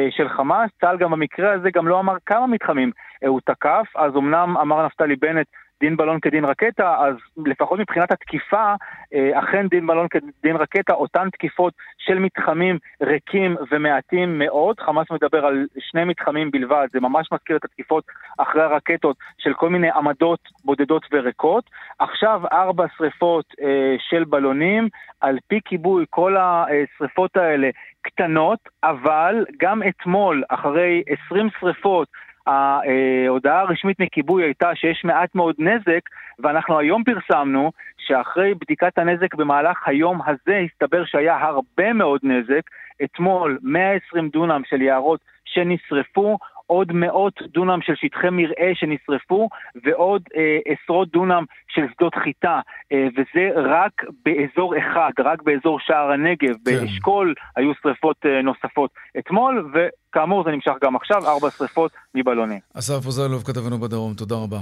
[0.10, 0.70] של חמאס.
[0.82, 2.92] צה"ל גם במקרה הזה גם לא אמר כמה מתחמים
[3.28, 5.48] הוא תקף, אז אמנם אמר נפתלי בנט
[5.80, 8.74] דין בלון כדין רקטה, אז לפחות מבחינת התקיפה,
[9.14, 14.80] אה, אכן דין בלון כדין רקטה, אותן תקיפות של מתחמים ריקים ומעטים מאוד.
[14.80, 18.04] חמאס מדבר על שני מתחמים בלבד, זה ממש מזכיר את התקיפות
[18.38, 21.64] אחרי הרקטות של כל מיני עמדות בודדות וריקות.
[22.00, 24.90] עכשיו ארבע שריפות אה, של בלונים,
[25.22, 27.70] על פי כיבוי כל השריפות האלה
[28.02, 32.08] קטנות, אבל גם אתמול, אחרי 20 שריפות,
[32.48, 39.88] ההודעה הרשמית מכיבוי הייתה שיש מעט מאוד נזק, ואנחנו היום פרסמנו שאחרי בדיקת הנזק במהלך
[39.88, 42.62] היום הזה הסתבר שהיה הרבה מאוד נזק.
[43.04, 49.50] אתמול 120 דונם של יערות שנשרפו, עוד מאות דונם של שטחי מרעה שנשרפו
[49.84, 52.60] ועוד אה, עשרות דונם של שדות חיטה,
[52.92, 56.64] אה, וזה רק באזור אחד, רק באזור שער הנגב, כן.
[56.64, 62.60] באשכול היו שרפות אה, נוספות אתמול, וכאמור זה נמשך גם עכשיו, ארבע שרפות מבלונים.
[62.74, 64.60] אסף פוזלוב, כתבנו בדרום, תודה רבה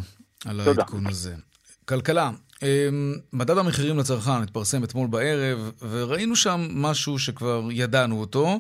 [0.49, 1.54] על העדכון הזה.
[1.85, 2.31] כלכלה,
[2.63, 8.59] אמ, מדד המחירים לצרכן התפרסם אתמול בערב, וראינו שם משהו שכבר ידענו אותו,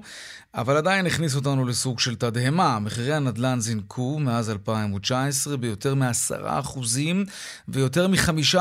[0.55, 2.79] אבל עדיין הכניס אותנו לסוג של תדהמה.
[2.79, 6.79] מחירי הנדל"ן זינקו מאז 2019 ביותר מ-10%
[7.67, 8.57] ויותר מ-5%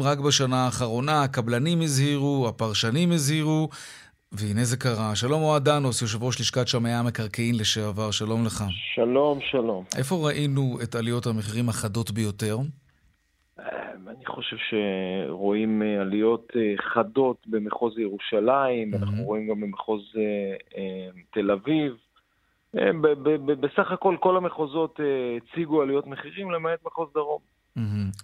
[0.00, 1.22] רק בשנה האחרונה.
[1.22, 3.68] הקבלנים הזהירו, הפרשנים הזהירו.
[4.32, 5.16] והנה זה קרה.
[5.16, 8.64] שלום אוהד דנוס, יושב ראש לשכת שמאי המקרקעין לשעבר, שלום לך.
[8.94, 9.84] שלום, שלום.
[9.96, 12.58] איפה ראינו את עליות המחירים החדות ביותר?
[13.58, 18.96] אני חושב שרואים אה, עליות אה, חדות במחוז ירושלים, mm-hmm.
[18.96, 21.96] אנחנו רואים גם במחוז אה, תל אביב.
[23.60, 25.00] בסך הכל כל המחוזות
[25.36, 27.55] הציגו עליות מחירים למעט מחוז דרום.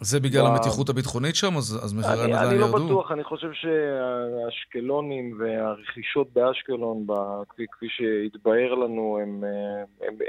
[0.01, 1.57] זה בגלל המתיחות הביטחונית שם?
[1.57, 2.51] אז מחירי הנדל"ן ירדו?
[2.51, 7.07] אני לא בטוח, אני חושב שהאשקלונים והרכישות באשקלון,
[7.73, 9.19] כפי שהתבהר לנו,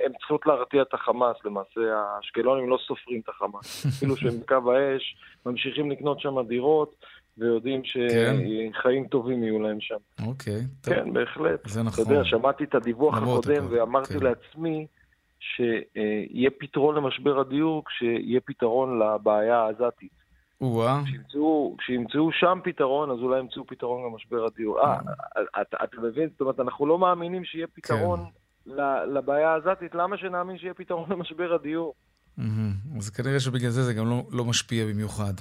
[0.06, 1.82] הם צריכות להרתיע את החמאס למעשה.
[1.96, 3.86] האשקלונים לא סופרים את החמאס.
[3.98, 6.96] אפילו שהם בקו האש, ממשיכים לקנות שם דירות.
[7.38, 9.10] ויודעים שחיים כן.
[9.10, 9.96] טובים יהיו להם שם.
[10.28, 10.62] אוקיי.
[10.84, 11.68] כן, בהחלט.
[11.70, 12.04] זה נכון.
[12.04, 14.26] אתה יודע, שמעתי את הדיווח הקודם ואמרתי כן.
[14.26, 14.88] לעצמי,
[15.44, 20.24] שיהיה פתרון למשבר הדיור כשיהיה פתרון לבעיה העזתית.
[21.78, 24.80] כשימצאו שם פתרון, אז אולי ימצאו פתרון למשבר הדיור.
[24.80, 25.00] אה,
[25.84, 26.30] אתה מבין?
[26.30, 28.20] זאת אומרת, אנחנו לא מאמינים שיהיה פתרון
[28.66, 28.72] כן.
[29.14, 31.94] לבעיה העזתית, למה שנאמין שיהיה פתרון למשבר הדיור?
[32.98, 35.34] אז כנראה שבגלל זה זה גם לא, לא משפיע במיוחד.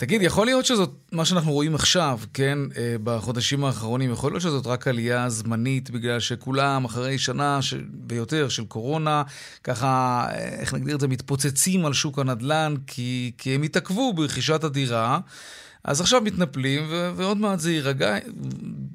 [0.00, 4.66] תגיד, יכול להיות שזאת, מה שאנחנו רואים עכשיו, כן, אה, בחודשים האחרונים, יכול להיות שזאת
[4.66, 7.74] רק עלייה זמנית, בגלל שכולם אחרי שנה ש...
[8.08, 9.22] ויותר של קורונה,
[9.64, 9.86] ככה,
[10.30, 15.18] אה, איך נגדיר את זה, מתפוצצים על שוק הנדל"ן, כי, כי הם התעכבו ברכישת הדירה.
[15.84, 18.16] אז עכשיו מתנפלים, ו- ועוד מעט זה יירגע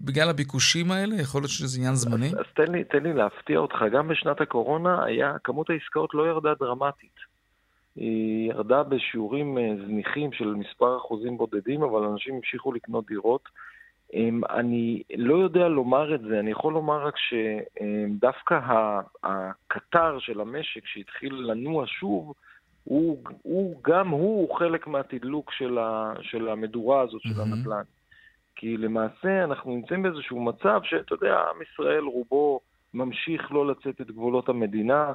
[0.06, 1.16] בגלל הביקושים האלה?
[1.16, 2.28] יכול להיות שזה עניין זמני?
[2.28, 6.28] אז, אז תן, לי, תן לי להפתיע אותך, גם בשנת הקורונה היה, כמות העסקאות לא
[6.28, 7.33] ירדה דרמטית.
[7.96, 13.50] היא ירדה בשיעורים אה, זניחים של מספר אחוזים בודדים, אבל אנשים המשיכו לקנות דירות.
[14.50, 18.60] אני לא יודע לומר את זה, אני יכול לומר רק שדווקא
[19.24, 22.34] הקטר של המשק שהתחיל לנוע שוב,
[22.84, 27.42] הוא, הוא גם הוא חלק מהתדלוק של, ה, של המדורה הזאת של mm-hmm.
[27.42, 27.84] הנדל"ן.
[28.56, 32.60] כי למעשה אנחנו נמצאים באיזשהו מצב שאתה יודע, עם ישראל רובו
[32.94, 35.14] ממשיך לא לצאת את גבולות המדינה,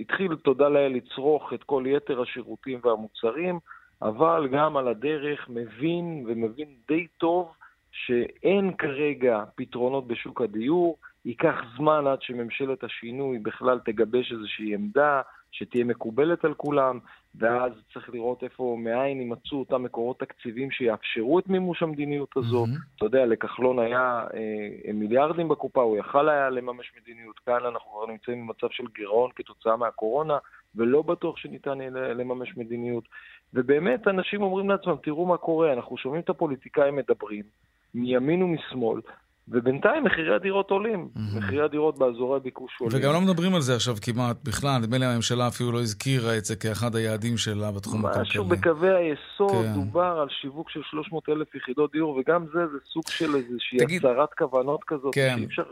[0.00, 3.58] התחיל, תודה לאל, לצרוך את כל יתר השירותים והמוצרים,
[4.02, 7.52] אבל גם על הדרך מבין ומבין די טוב
[7.92, 15.84] שאין כרגע פתרונות בשוק הדיור, ייקח זמן עד שממשלת השינוי בכלל תגבש איזושהי עמדה שתהיה
[15.84, 16.98] מקובלת על כולם,
[17.34, 22.64] ואז צריך לראות איפה, מאין יימצאו אותם מקורות תקציבים שיאפשרו את מימוש המדיניות הזו.
[22.64, 22.96] Mm-hmm.
[22.96, 27.38] אתה יודע, לכחלון היה אה, מיליארדים בקופה, הוא יכל היה לממש מדיניות.
[27.38, 30.38] כאן אנחנו כבר נמצאים במצב של גירעון כתוצאה מהקורונה,
[30.74, 33.04] ולא בטוח שניתן יהיה לממש מדיניות.
[33.54, 37.44] ובאמת, אנשים אומרים לעצמם, תראו מה קורה, אנחנו שומעים את הפוליטיקאים מדברים,
[37.94, 39.00] מימין ומשמאל,
[39.48, 41.38] ובינתיים מחירי הדירות עולים, mm-hmm.
[41.38, 42.98] מחירי הדירות באזורי ביקוש עולים.
[42.98, 46.44] וגם לא מדברים על זה עכשיו כמעט בכלל, נדמה לי הממשלה אפילו לא הזכירה את
[46.44, 48.22] זה כאחד היעדים שלה בתחום הכלכלי.
[48.22, 49.72] משהו בקווי היסוד, כן.
[49.74, 54.06] דובר על שיווק של 300 אלף יחידות דיור, וגם זה, זה סוג של איזושהי תגיד,
[54.06, 55.34] הצהרת כוונות כזאת, כן.
[55.38, 55.66] שאי אפשר uh,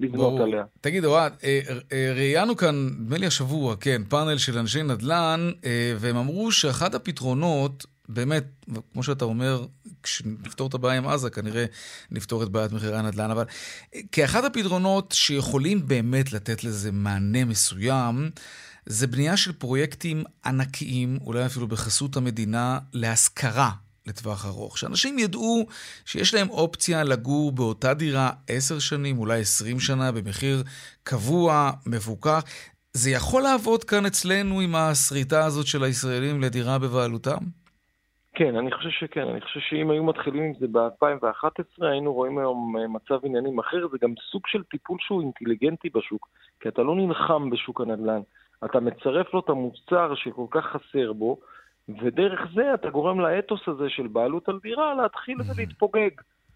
[0.00, 0.42] לבנות ברור.
[0.42, 0.64] עליה.
[0.80, 1.60] תגיד, אוהד, אה,
[1.92, 6.94] אה, ראיינו כאן, נדמה לי השבוע, כן, פאנל של אנשי נדל"ן, אה, והם אמרו שאחד
[6.94, 8.44] הפתרונות, באמת,
[8.92, 9.66] כמו שאתה אומר,
[10.02, 11.64] כשנפתור את הבעיה עם עזה, כנראה
[12.10, 13.30] נפתור את בעיית מחירי הנדל"ן.
[13.30, 13.44] אבל
[14.12, 18.30] כאחד הפתרונות שיכולים באמת לתת לזה מענה מסוים,
[18.86, 23.70] זה בנייה של פרויקטים ענקיים, אולי אפילו בחסות המדינה, להשכרה
[24.06, 24.78] לטווח ארוך.
[24.78, 25.66] שאנשים ידעו
[26.04, 30.64] שיש להם אופציה לגור באותה דירה עשר שנים, אולי עשרים שנה, במחיר
[31.02, 32.42] קבוע, מפוקח.
[32.92, 37.59] זה יכול לעבוד כאן אצלנו עם הסריטה הזאת של הישראלים לדירה בבעלותם?
[38.40, 39.28] כן, אני חושב שכן.
[39.28, 43.88] אני חושב שאם היו מתחילים עם זה ב-2011, היינו רואים היום אה, מצב עניינים אחר.
[43.88, 46.28] זה גם סוג של טיפול שהוא אינטליגנטי בשוק,
[46.60, 48.20] כי אתה לא נלחם בשוק הנדל"ן.
[48.64, 51.38] אתה מצרף לו את המוצר שכל כך חסר בו,
[51.88, 56.10] ודרך זה אתה גורם לאתוס הזה של בעלות על דירה להתחיל ולהתפוגג.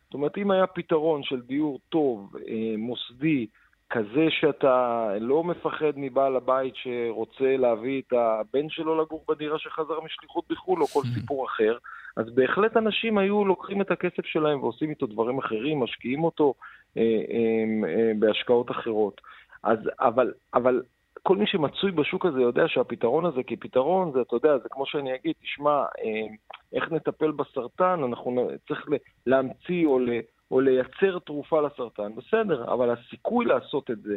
[0.05, 3.47] זאת אומרת, אם היה פתרון של דיור טוב, אה, מוסדי,
[3.95, 10.45] כזה שאתה לא מפחד מבעל הבית שרוצה להביא את הבן שלו לגור בדירה שחזר משליחות
[10.51, 11.79] בחו"ל או כל סיפור אחר,
[12.17, 16.55] אז בהחלט אנשים היו לוקחים את הכסף שלהם ועושים איתו דברים אחרים, משקיעים אותו
[16.97, 19.21] אה, אה, אה, בהשקעות אחרות.
[19.63, 20.83] אז, אבל, אבל
[21.23, 25.15] כל מי שמצוי בשוק הזה יודע שהפתרון הזה כפתרון, זה, אתה יודע, זה כמו שאני
[25.15, 26.27] אגיד, תשמע, אה,
[26.73, 28.87] איך נטפל בסרטן, אנחנו צריך
[29.27, 30.11] להמציא או, ל,
[30.55, 34.17] או לייצר תרופה לסרטן, בסדר, אבל הסיכוי לעשות את זה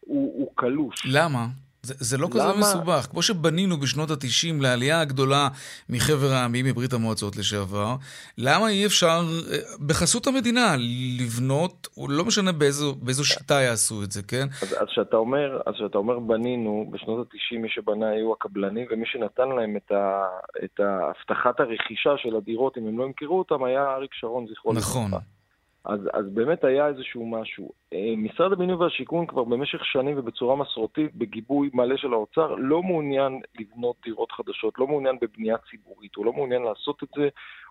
[0.00, 1.06] הוא, הוא קלוש.
[1.12, 1.46] למה?
[1.82, 2.60] זה, זה לא כזה למה?
[2.60, 3.06] מסובך.
[3.10, 5.48] כמו שבנינו בשנות ה-90 לעלייה הגדולה
[5.88, 7.94] מחבר העמים, מברית המועצות לשעבר,
[8.38, 9.20] למה אי אפשר
[9.52, 10.76] אה, בחסות המדינה
[11.20, 14.46] לבנות, לא משנה באיזו, באיזו שיטה יעשו את זה, כן?
[14.62, 19.06] אז, אז שאתה אומר, אז שאתה אומר בנינו, בשנות ה-90 מי שבנה היו הקבלנים, ומי
[19.06, 20.24] שנתן להם את, ה,
[20.64, 24.88] את הבטחת הרכישה של הדירות, אם הם לא ימכרו אותם, היה אריק שרון, זכרו לברכה.
[24.90, 25.10] נכון.
[25.10, 25.39] לך.
[25.84, 27.72] אז, אז באמת היה איזשהו משהו.
[27.92, 33.40] אה, משרד הבינוי והשיכון כבר במשך שנים ובצורה מסורתית, בגיבוי מלא של האוצר, לא מעוניין
[33.58, 37.28] לבנות דירות חדשות, לא מעוניין בבנייה ציבורית, הוא לא מעוניין לעשות את זה,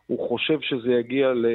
[0.08, 1.46] הוא חושב שזה יגיע ל...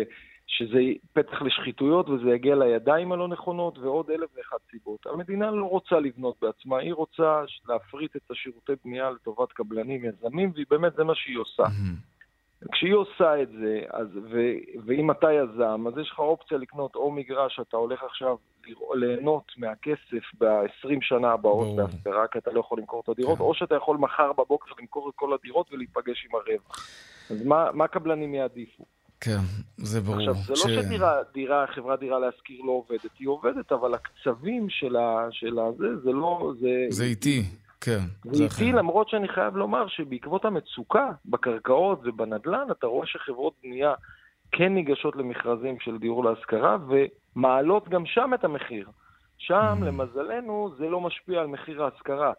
[0.46, 0.78] שזה
[1.12, 5.06] פתח לשחיתויות וזה יגיע לידיים הלא נכונות ועוד אלף ואחת סיבות.
[5.06, 10.66] המדינה לא רוצה לבנות בעצמה, היא רוצה להפריט את השירותי בנייה לטובת קבלנים, יזמים, והיא
[10.70, 11.62] באמת, זה מה שהיא עושה.
[11.62, 12.13] Mm-hmm.
[12.72, 14.38] כשהיא עושה את זה, אז, ו,
[14.86, 18.36] ואם אתה יזם, אז יש לך אופציה לקנות או מגרש, אתה הולך עכשיו
[18.94, 23.44] ליהנות מהכסף ב-20 שנה הבאות בהספרה, כי אתה לא יכול למכור את הדירות, כן.
[23.44, 26.88] או שאתה יכול מחר בבוקר למכור את כל הדירות ולהיפגש עם הרווח.
[27.30, 28.84] אז מה, מה קבלנים יעדיפו?
[29.20, 29.38] כן,
[29.76, 30.18] זה ברור.
[30.18, 30.66] עכשיו, זה לא ש...
[30.66, 35.58] לא שדירה, דירה, חברת דירה להשכיר לא עובדת, היא עובדת, אבל הקצבים של, ה, של
[35.58, 36.52] הזה, זה לא...
[36.60, 37.42] זה, זה איטי.
[37.84, 38.30] כן.
[38.32, 43.94] זה איטי, למרות שאני חייב לומר שבעקבות המצוקה בקרקעות ובנדל"ן, אתה רואה שחברות בנייה
[44.52, 46.76] כן ניגשות למכרזים של דיור להשכרה,
[47.36, 48.88] ומעלות גם שם את המחיר.
[49.38, 49.84] שם, mm.
[49.84, 52.32] למזלנו, זה לא משפיע על מחיר ההשכרה.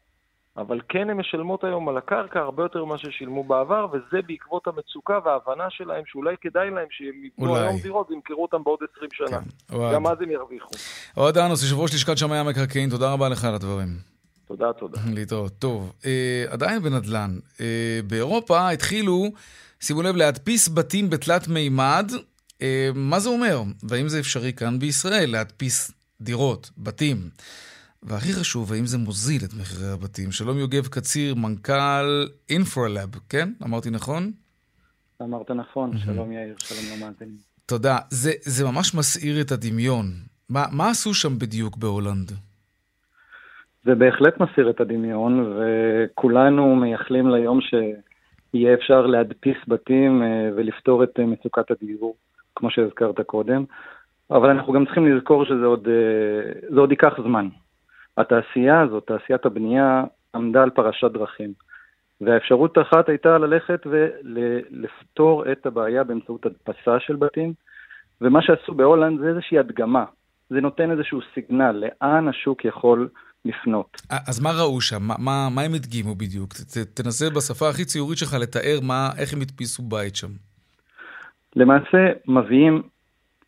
[0.57, 5.19] אבל כן הן משלמות היום על הקרקע הרבה יותר ממה ששילמו בעבר, וזה בעקבות המצוקה
[5.25, 9.39] וההבנה שלהם שאולי כדאי להם שהם יבנו היום דירות וימכרו אותם בעוד 20 שנה.
[9.71, 9.93] כן.
[9.93, 10.71] גם אז הם ירוויחו.
[11.17, 14.14] אוהד אנוס, יושב ראש לשכת שמאי המקרקעין, תודה רבה לך על הדברים.
[14.47, 15.01] תודה, תודה.
[15.13, 15.53] להתראות.
[15.59, 17.39] טוב, אה, עדיין בנדל"ן.
[17.59, 19.31] אה, באירופה התחילו,
[19.79, 22.11] שימו לב, להדפיס בתים בתלת מימד.
[22.61, 23.63] אה, מה זה אומר?
[23.83, 27.29] והאם זה אפשרי כאן בישראל להדפיס דירות, בתים?
[28.03, 30.31] והכי חשוב, האם זה מוזיל את מחירי הבתים?
[30.31, 33.53] שלום יוגב קציר, מנכ"ל אינפרלאב, כן?
[33.63, 34.31] אמרתי נכון?
[35.21, 37.37] אמרת נכון, שלום יאיר, שלום למאזינים.
[37.65, 37.97] תודה.
[38.09, 40.13] זה, זה ממש מסעיר את הדמיון.
[40.49, 42.31] מה, מה עשו שם בדיוק בהולנד?
[43.85, 51.19] זה בהחלט מסעיר את הדמיון, וכולנו מייחלים ליום שיהיה אפשר להדפיס בתים אה, ולפתור את
[51.19, 52.15] אה, מצוקת הדיור,
[52.55, 53.63] כמו שהזכרת קודם.
[54.31, 57.47] אבל אנחנו גם צריכים לזכור שזה עוד, אה, עוד ייקח זמן.
[58.17, 60.03] התעשייה הזאת, תעשיית הבנייה,
[60.35, 61.53] עמדה על פרשת דרכים.
[62.21, 67.53] והאפשרות האחת הייתה ללכת ולפתור את הבעיה באמצעות הדפסה של בתים,
[68.21, 70.05] ומה שעשו בהולנד זה איזושהי הדגמה.
[70.49, 73.09] זה נותן איזשהו סיגנל לאן השוק יכול
[73.45, 74.01] לפנות.
[74.27, 75.03] אז מה ראו שם?
[75.03, 76.53] מה, מה, מה הם הדגימו בדיוק?
[76.53, 80.31] ת, תנסה בשפה הכי ציורית שלך לתאר מה, איך הם הדפיסו בית שם.
[81.55, 82.81] למעשה מביאים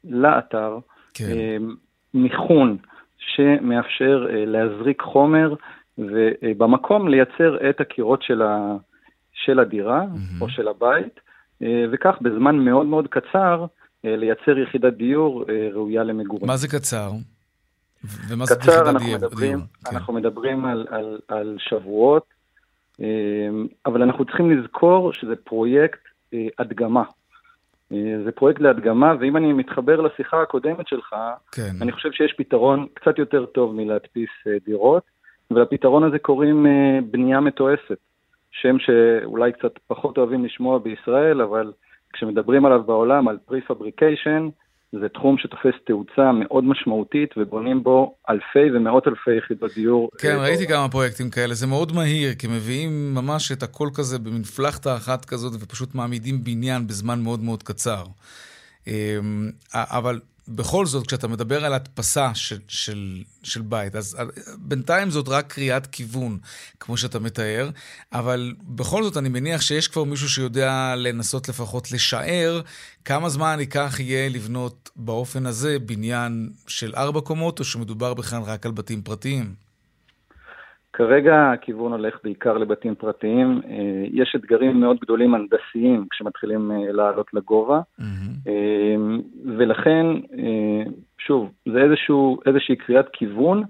[0.04, 0.80] לאתר
[1.14, 1.26] כן.
[1.26, 1.58] אה,
[2.14, 2.78] מיכון
[3.18, 5.54] שמאפשר אה, להזריק חומר
[5.98, 8.76] ובמקום לייצר את הקירות של, ה,
[9.34, 10.42] של הדירה mm-hmm.
[10.42, 11.20] או של הבית,
[11.62, 13.66] אה, וכך בזמן מאוד מאוד קצר
[14.04, 16.48] לייצר יחידת דיור ראויה למגורים.
[16.48, 17.12] מה זה קצר?
[18.30, 18.46] ומה
[18.82, 19.96] אנחנו מדברים, כן.
[19.96, 22.24] אנחנו מדברים על, על, על שבועות,
[23.00, 26.00] אמ, אבל אנחנו צריכים לזכור שזה פרויקט
[26.34, 27.04] אה, הדגמה.
[27.92, 31.16] אה, זה פרויקט להדגמה, ואם אני מתחבר לשיחה הקודמת שלך,
[31.52, 31.72] כן.
[31.82, 35.04] אני חושב שיש פתרון קצת יותר טוב מלהדפיס אה, דירות,
[35.52, 36.66] ולפתרון הזה קוראים
[37.12, 37.98] בנייה מתועשת.
[38.52, 41.72] שם שאולי קצת פחות אוהבים לשמוע בישראל, אבל
[42.14, 44.50] כשמדברים עליו בעולם, על prefabrication,
[44.92, 50.10] זה תחום שתופס תאוצה מאוד משמעותית ובונים בו אלפי ומאות אלפי יחידות דיור.
[50.18, 54.20] כן, אה, ראיתי כמה פרויקטים כאלה, זה מאוד מהיר, כי מביאים ממש את הכל כזה
[54.20, 58.04] במין פלטה אחת כזאת ופשוט מעמידים בניין בזמן מאוד מאוד קצר.
[58.88, 64.18] אמ, אבל בכל זאת, כשאתה מדבר על הדפסה של, של, של בית, אז
[64.58, 66.38] בינתיים זאת רק קריאת כיוון,
[66.80, 67.70] כמו שאתה מתאר,
[68.14, 72.62] אבל בכל זאת אני מניח שיש כבר מישהו שיודע לנסות לפחות לשער
[73.06, 78.66] כמה זמן ייקח יהיה לבנות באופן הזה בניין של ארבע קומות, או שמדובר בכלל רק
[78.66, 79.67] על בתים פרטיים.
[80.98, 83.62] כרגע הכיוון הולך בעיקר לבתים פרטיים.
[83.70, 88.50] אה, יש אתגרים מאוד גדולים הנדסיים כשמתחילים אה, לעלות לגובה, mm-hmm.
[89.58, 90.06] ולכן,
[91.18, 93.64] שוב, זה איזשהו, איזושהי קריאת כיוון,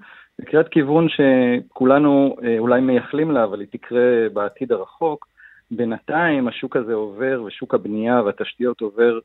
[0.45, 5.27] קריאת כיוון שכולנו אולי מייחלים לה, אבל היא תקרה בעתיד הרחוק.
[5.71, 9.19] בינתיים השוק הזה עובר, ושוק הבנייה והתשתיות עובר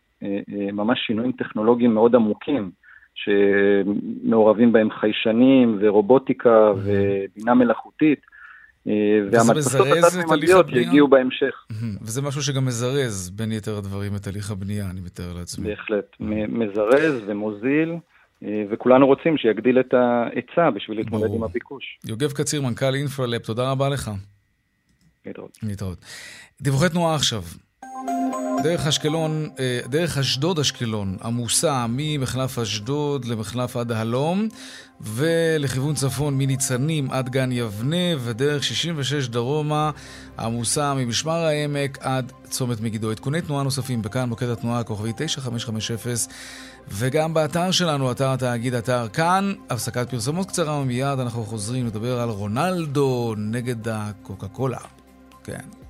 [0.72, 2.70] ממש שינויים טכנולוגיים מאוד עמוקים.
[3.14, 6.88] שמעורבים בהם חיישנים ורובוטיקה mm-hmm.
[7.34, 8.18] ובינה מלאכותית.
[8.88, 8.92] אה,
[9.32, 11.66] והמדפסות התת-ממדיות שהגיעו בהמשך.
[12.02, 15.68] וזה משהו שגם מזרז, בין יתר הדברים, את הליך הבנייה, אני מתאר לעצמי.
[15.68, 16.06] בהחלט,
[16.48, 17.96] מזרז ומוזיל,
[18.44, 21.98] אה, וכולנו רוצים שיגדיל את ההיצע בשביל להתמודד עם הביקוש.
[22.04, 24.10] יוגב קציר, מנכ"ל אינפרלפ, תודה רבה לך.
[25.26, 25.58] להתראות.
[25.62, 26.04] להתראות.
[26.60, 27.42] דיווחי תנועה עכשיו.
[28.62, 34.48] דרך אשקלון, אה, דרך אשדוד אשקלון עמוסה ממחלף אשדוד למחלף עד הלום
[35.00, 39.90] ולכיוון צפון מניצנים עד גן יבנה ודרך 66 דרומה
[40.38, 43.10] עמוסה ממשמר העמק עד צומת מגידו.
[43.10, 45.96] עדכוני תנועה נוספים בכאן מוקד התנועה הכוכבי 9550
[46.88, 49.52] וגם באתר שלנו, אתר התאגיד, אתר כאן.
[49.70, 54.78] הפסקת פרסומות קצרה ומיד אנחנו חוזרים לדבר על רונלדו נגד הקוקה קולה.
[55.44, 55.81] כן.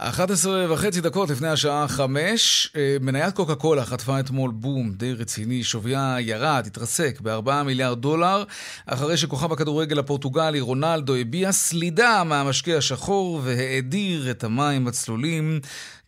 [0.00, 5.62] 11 וחצי דקות לפני השעה 5, אה, מניית קוקה קולה חטפה אתמול בום די רציני,
[5.62, 8.42] שוויה ירד, התרסק ב-4 מיליארד דולר,
[8.86, 15.44] אחרי שכוכב הכדורגל הפורטוגלי רונלדו הביע סלידה מהמשקה השחור והאדיר את המים הצלולים.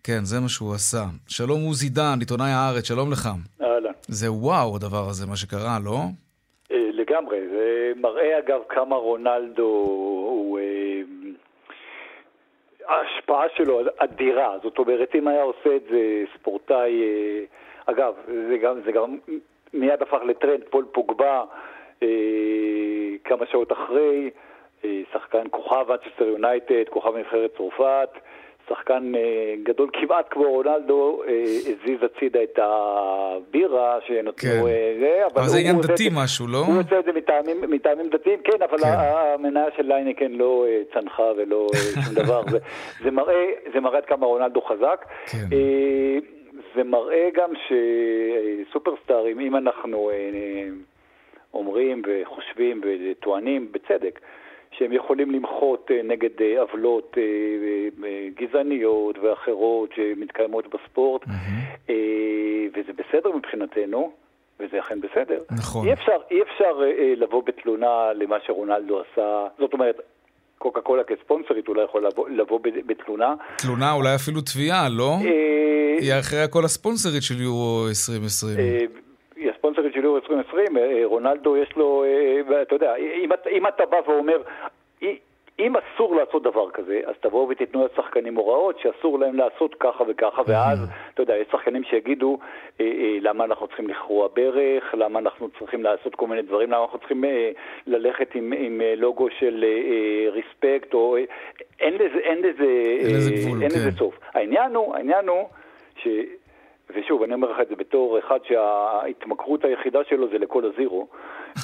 [0.05, 1.05] כן, זה מה שהוא עשה.
[1.29, 3.29] שלום עוזי דן, עיתונאי הארץ, שלום לך.
[3.63, 3.93] אהלן.
[4.09, 5.99] זה וואו הדבר הזה, מה שקרה, לא?
[6.73, 10.60] אה, לגמרי, זה מראה אגב כמה רונלדו הוא...
[12.91, 17.45] אה, ההשפעה שלו אדירה, זאת אומרת, אם היה עושה את זה ספורטאי, אה,
[17.87, 18.15] אגב,
[18.49, 19.19] זה גם, זה גם
[19.73, 21.45] מיד הפך לטרנד, פול פוגבה,
[22.03, 22.09] אה,
[23.25, 24.31] כמה שעות אחרי,
[24.85, 28.11] אה, שחקן כוכב מנצ'סטר יונייטד, כוכב נבחרת צרפת,
[28.71, 34.67] שחקן אה, גדול כמעט כמו רונלדו, אה, הזיז הצידה את הבירה שנתנו, כן.
[35.03, 36.59] אה, אבל זה עניין דתי משהו, לא?
[36.59, 38.87] הוא עושה את זה מטעמים, מטעמים דתיים, כן, אבל כן.
[38.87, 41.67] המניה של היינקן לא צנחה ולא
[42.05, 42.43] שום דבר.
[42.51, 42.59] זה,
[43.05, 43.45] זה, מראה,
[43.75, 45.05] זה מראה עד כמה רונלדו חזק.
[45.27, 45.57] כן.
[46.75, 47.51] זה מראה גם
[48.69, 50.11] שסופרסטארים, אם אנחנו
[51.55, 54.21] אומרים וחושבים וטוענים, בצדק,
[54.79, 57.23] שהם יכולים למחות אה, נגד אה, עוולות אה,
[58.41, 61.91] גזעניות ואחרות שמתקיימות בספורט, mm-hmm.
[62.75, 64.13] וזה בסדר מבחינתנו.
[64.63, 65.43] וזה אכן בסדר.
[65.51, 65.87] נכון.
[65.87, 66.81] אי אפשר, אי אפשר
[67.17, 69.97] לבוא בתלונה למה שרונלדו עשה, זאת אומרת,
[70.59, 73.35] קוקה קולה כספונסרית אולי יכול לבוא, לבוא בתלונה.
[73.59, 75.17] תלונה, אולי אפילו תביעה, לא?
[76.01, 79.10] היא אחרי הכל הספונסרית של יורו 2020.
[79.41, 83.87] היא הספונסרית של יורו 2020, אה, רונלדו יש לו, אה, אתה יודע, אם, אם אתה
[83.87, 84.43] בא ואומר,
[85.61, 90.43] אם אסור לעשות דבר כזה, אז תבואו ותיתנו לשחקנים הוראות שאסור להם לעשות ככה וככה,
[90.47, 90.79] ואז,
[91.15, 92.39] אתה יודע, יש שחקנים שיגידו
[92.81, 96.83] אה, אה, למה אנחנו צריכים לכרוע ברך, למה אנחנו צריכים לעשות כל מיני דברים, למה
[96.83, 97.51] אנחנו צריכים אה,
[97.87, 99.65] ללכת עם, עם אה, לוגו של
[100.29, 101.17] ריספקט, או...
[101.81, 103.77] אין לזה, אין לזה, אין לזה גבול, אין כן.
[103.77, 104.19] לזה סוף.
[104.35, 105.49] העניין הוא, העניין הוא,
[105.97, 106.09] ש...
[106.95, 111.09] ושוב, אני אומר לך את זה בתור אחד שההתמכרות היחידה שלו זה לכל הזירו.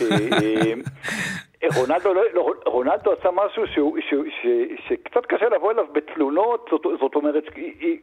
[0.02, 0.06] אה,
[1.62, 4.46] אה, רונלדו, לא, לא, רונלדו עשה משהו שהוא, שהוא, ש,
[4.88, 7.44] שקצת קשה לבוא אליו בתלונות, זאת, זאת אומרת...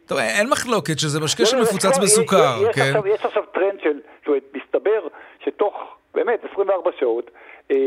[0.06, 2.82] טוב, אין מחלוקת שזה משקה לא, שמפוצץ בסוכר, יש, כן?
[2.82, 5.08] עכשיו, יש עכשיו טרנד של, זאת אומרת, מסתבר
[5.44, 5.74] שתוך
[6.14, 7.32] באמת 24 שעות,
[7.72, 7.78] אה,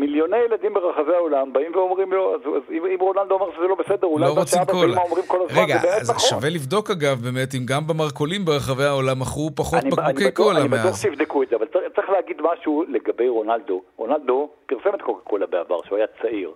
[0.00, 3.74] מיליוני ילדים ברחבי העולם באים ואומרים לו, אז, אז אם, אם רונלדו אמר שזה לא
[3.74, 5.02] בסדר, אולי לא רוצים קולה.
[5.02, 6.28] אומרים כל הזמן, רגע, אז נכון.
[6.28, 10.72] שווה לבדוק אגב באמת, אם גם במרכולים ברחבי העולם מכרו פחות בקבוקי קולה מאז.
[10.72, 13.82] אני בטוח שיבדקו את זה, אבל צריך, צריך להגיד משהו לגבי רונלדו.
[13.96, 16.50] רונלדו פרסם את קוקה קולה בעבר, שהוא היה צעיר.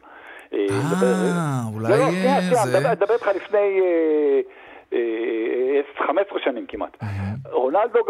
[0.53, 0.59] אה,
[1.75, 2.79] אולי לא, לא, זה...
[2.79, 3.81] אני מדבר איתך לפני
[6.07, 6.97] 15 שנים כמעט.
[7.53, 8.01] רונלדו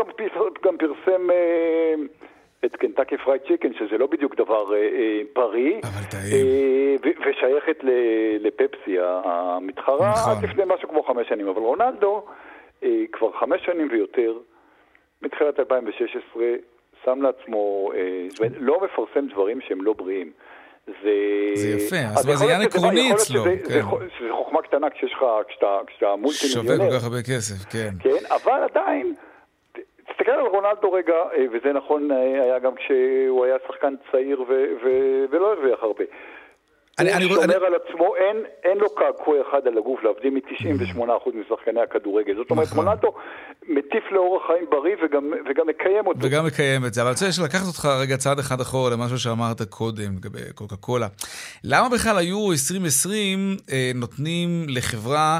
[0.64, 1.28] גם פרסם
[2.64, 5.80] את קנטקי פרייד צ'יקן, שזה לא בדיוק דבר אה, בריא.
[5.82, 6.46] אבל טעים.
[6.46, 7.78] אה, ושייכת
[8.40, 10.32] לפפסי המתחרה, נכון.
[10.32, 11.48] עד לפני משהו כמו חמש שנים.
[11.48, 12.24] אבל רונלדו
[12.82, 14.32] אה, כבר חמש שנים ויותר,
[15.22, 16.42] מתחילת 2016,
[17.04, 20.32] שם לעצמו, אה, לא מפרסם דברים שהם לא בריאים.
[20.86, 21.10] זה...
[21.54, 23.44] זה יפה, אז זה עניין עקרוני אצלו.
[23.44, 23.56] כן.
[23.64, 23.80] זה,
[24.20, 26.76] זה חוכמה קטנה כשיש לך, כשאתה, כשאתה מולטי מיליונר.
[26.76, 27.90] שווה כל כך הרבה כסף, כן.
[28.00, 29.14] כן, אבל עדיין,
[30.16, 34.74] תסתכל על רונלדו רגע, אה, וזה נכון אה, היה גם כשהוא היה שחקן צעיר ו-
[34.84, 36.04] ו- ולא הרוויח הרבה.
[36.99, 37.55] אני, הוא אני, שומר אני...
[37.55, 42.36] על עצמו, אין, אין לו קעקוע אחד על הגוף, להבדיל מ-98% משחקני הכדורגל.
[42.36, 42.86] זאת אומרת, נכון.
[42.86, 43.14] רונלדו
[43.68, 46.18] מטיף לאורח חיים בריא וגם, וגם מקיים אותו.
[46.22, 47.03] וגם מקיים את זה.
[47.03, 51.07] אבל אני רוצה לקחת אותך רגע צעד אחד אחורה למשהו שאמרת קודם לגבי קוקה קולה.
[51.64, 55.38] למה בכלל היו 2020 אה, נותנים לחברה...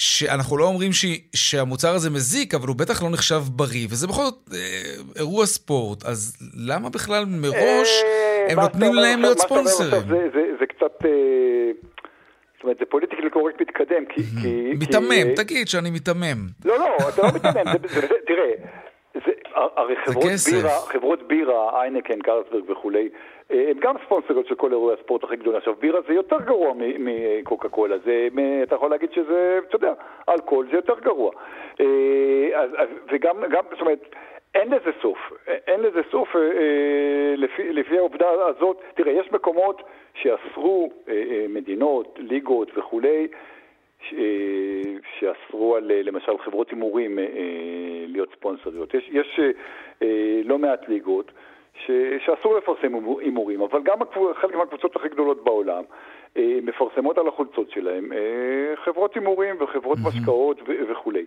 [0.00, 4.22] שאנחנו לא אומרים ש, שהמוצר הזה מזיק, אבל הוא בטח לא נחשב בריא, וזה בכל
[4.22, 4.58] זאת אה,
[5.16, 9.90] אירוע ספורט, אז למה בכלל מראש אה, הם נותנים להם להיות ספונסרים?
[10.08, 11.04] זה, זה, זה קצת...
[11.04, 11.70] אה,
[12.54, 14.22] זאת אומרת, זה פוליטיקלי קורקט מתקדם, כי...
[14.42, 15.44] כי מיתמם, כי...
[15.44, 16.38] תגיד שאני מיתמם.
[16.64, 18.52] לא, לא, אתה לא מיתמם, זה, זה, תראה,
[19.14, 23.08] זה, הרי חברות בירה, חברות בירה, איינקן, קרלסברג וכולי,
[23.50, 25.58] הם גם ספונסריות של כל אירועי הספורט הכי גדולים.
[25.58, 28.28] עכשיו, בירה זה יותר גרוע מקוקה קולה, זה,
[28.62, 29.92] אתה יכול להגיד שזה, אתה יודע,
[30.28, 31.30] אלכוהול זה יותר גרוע.
[31.80, 31.86] אה,
[33.12, 34.14] וגם, גם, זאת אומרת,
[34.54, 38.82] אין לזה סוף, אין לזה סוף אה, אה, לפי, לפי העובדה הזאת.
[38.94, 39.82] תראה, יש מקומות
[40.14, 40.90] שאסרו
[41.48, 43.28] מדינות, ליגות וכולי,
[45.18, 47.18] שאסרו על למשל חברות הימורים
[48.06, 48.94] להיות ספונסריות.
[48.94, 49.40] יש, יש
[50.44, 51.32] לא מעט ליגות
[51.86, 51.90] ש,
[52.24, 53.98] שאסור לפרסם הימורים, אבל גם
[54.34, 55.86] חלק מהקבוצות הכי גדולות בעולם אה,
[56.36, 58.18] מפרסמות על החולצות שלהם אה,
[58.84, 60.60] חברות הימורים וחברות משקאות
[60.90, 61.24] וכולי.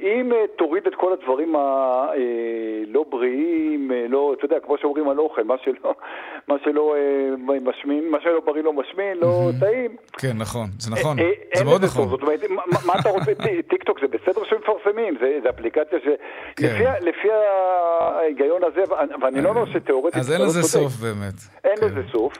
[0.00, 5.42] אם אה, תוריד את כל הדברים הלא בריאים, לא, אתה יודע, כמו שאומרים על אוכל,
[5.42, 5.94] מה שלא,
[6.48, 6.94] מה שלא
[7.38, 9.96] משמין, מה שלא בריא לא משמין, לא טעים.
[10.12, 11.16] כן, נכון, זה נכון,
[11.54, 12.08] זה מאוד נכון.
[12.08, 12.40] זאת אומרת,
[12.86, 13.32] מה אתה רוצה,
[13.70, 16.08] טיק טוק זה בסדר שמפרסמים, זה אפליקציה ש...
[16.56, 16.92] כן.
[17.00, 18.82] לפי ההיגיון הזה,
[19.22, 20.20] ואני לא אומר שתיאורטית...
[20.20, 21.34] אז אין לזה סוף באמת.
[21.64, 22.12] אין לזה כן.
[22.12, 22.32] סוף.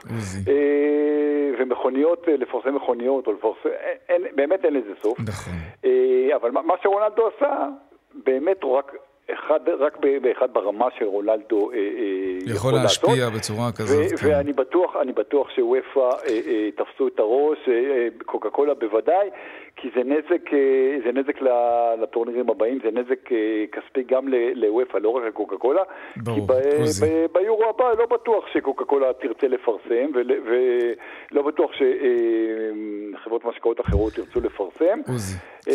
[1.59, 3.69] ומכוניות, לפרסם מכוניות, או לפרסם,
[4.35, 5.19] באמת אין לזה סוף.
[5.19, 5.53] נכון.
[6.35, 7.67] אבל מה שרונלדו עשה,
[8.25, 8.95] באמת הוא רק
[9.31, 13.33] אחד, רק באחד ברמה של רונלדו אה, אה, יכול להשפיע לעשות.
[13.33, 14.11] בצורה כזאת.
[14.13, 14.27] ו- כן.
[14.27, 19.29] ואני בטוח, אני בטוח שוופא אה, אה, תפסו את הראש, אה, אה, קוקה קולה בוודאי,
[19.75, 21.37] כי זה נזק, אה, זה נזק
[22.03, 23.37] לטורנירים הבאים, זה נזק אה,
[23.71, 25.81] כספי גם לוופא, לא רק לקוקה קולה.
[26.17, 26.41] ברור, כי
[27.05, 34.39] ב- ביורו הבא לא בטוח שקוקה קולה תרצה לפרסם, ולא בטוח שחברות משקאות אחרות ירצו
[34.41, 34.99] לפרסם.
[35.07, 35.71] עוזי, כן.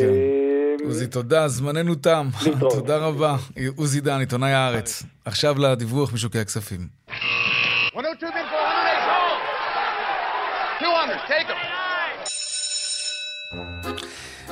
[0.85, 2.27] עוזי, תודה, זמננו תם.
[2.71, 3.35] תודה רבה.
[3.77, 5.03] עוזי דן, עיתונאי הארץ.
[5.25, 6.81] עכשיו לדיווח משוקי הכספים.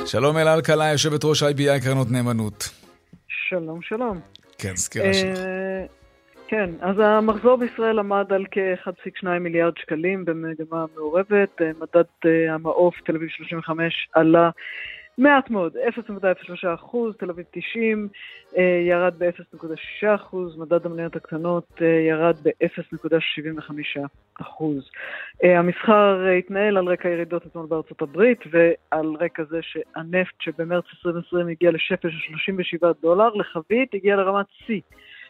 [0.07, 2.69] שלום אלעל קלה, יושבת ראש IBI קרנות נאמנות.
[3.29, 4.21] שלום, שלום.
[4.59, 5.39] כן, סקירה שלך.
[6.49, 11.61] כן, אז המחזור בישראל עמד על כ-1.2 מיליארד שקלים במגמה מעורבת.
[11.61, 14.51] מדד אה, המעוף תל אביב 35 עלה
[15.19, 18.09] מעט מאוד, 0.03 אחוז, תל אביב 90
[18.57, 23.73] אה, ירד ב-0.6 אחוז, מדד המניות הקטנות אה, ירד ב-0.75
[24.41, 24.91] אחוז.
[25.45, 31.49] אה, המסחר התנהל על רקע ירידות אתמול בארצות הברית ועל רקע זה שהנפט שבמרץ 2020
[31.49, 34.81] הגיע לשפל של 37 דולר לחבית, הגיע לרמת שיא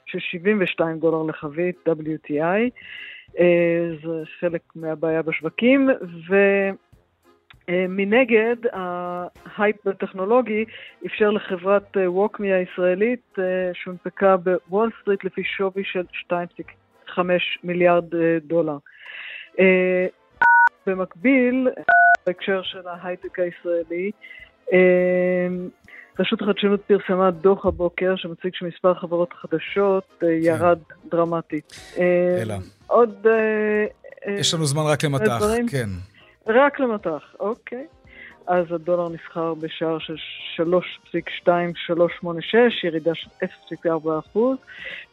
[0.07, 2.70] של 72 דולר לחבית, WTI.
[4.05, 5.89] זה חלק מהבעיה בשווקים,
[6.28, 6.34] ו...
[7.69, 10.64] אה, מנגד, ההייפ הטכנולוגי
[11.07, 13.45] אפשר לחברת ווקמי אה, הישראלית, אה,
[13.75, 17.21] שהונפקה בוול סטריט לפי שווי של 2.5
[17.64, 18.05] מיליארד
[18.47, 18.77] דולר.
[20.87, 21.69] במקביל,
[22.27, 24.11] בהקשר של ההייטק הישראלי,
[26.19, 30.27] רשות החדשנות פרסמה דוח הבוקר שמציג שמספר החברות החדשות כן.
[30.43, 30.79] ירד
[31.11, 31.73] דרמטית.
[32.43, 32.55] אלא.
[32.87, 33.27] עוד...
[34.27, 35.41] יש לנו זמן רק למטח,
[35.71, 35.89] כן.
[36.47, 37.86] רק למטח, אוקיי.
[38.47, 40.16] אז הדולר נסחר בשער של
[40.62, 40.66] 3.2386,
[42.84, 43.28] ירידה של
[43.86, 44.38] 0.4%,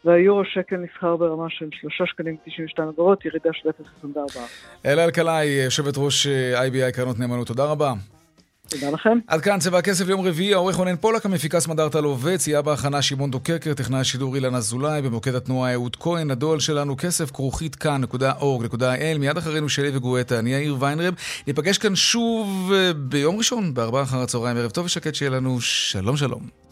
[0.04, 4.38] והיורו שקל נסחר ברמה של 3 שקלים 92 אגורות, ירידה של 0.24%.
[4.86, 7.92] אלה אלקלעי, יושבת ראש אה, IBI קרנות נאמנות, תודה רבה.
[8.68, 9.18] תודה לכם.
[9.26, 13.30] עד כאן צבע הכסף ליום רביעי, העורך רונן פולק, המפיקה סמדארטה לובץ, סייע בהכנה שמעון
[13.30, 19.36] דוקרקר, טכנאי השידור אילן אזולאי, במוקד התנועה אהוד כהן, הדואל שלנו כסף כרוכית כאן.org.il, מיד
[19.36, 21.14] אחרינו שלי וגואטה, אני יאיר ויינרב.
[21.46, 26.16] ניפגש כאן שוב אה, ביום ראשון, בארבעה אחר הצהריים, ערב טוב ושקט שיהיה לנו, שלום
[26.16, 26.63] שלום.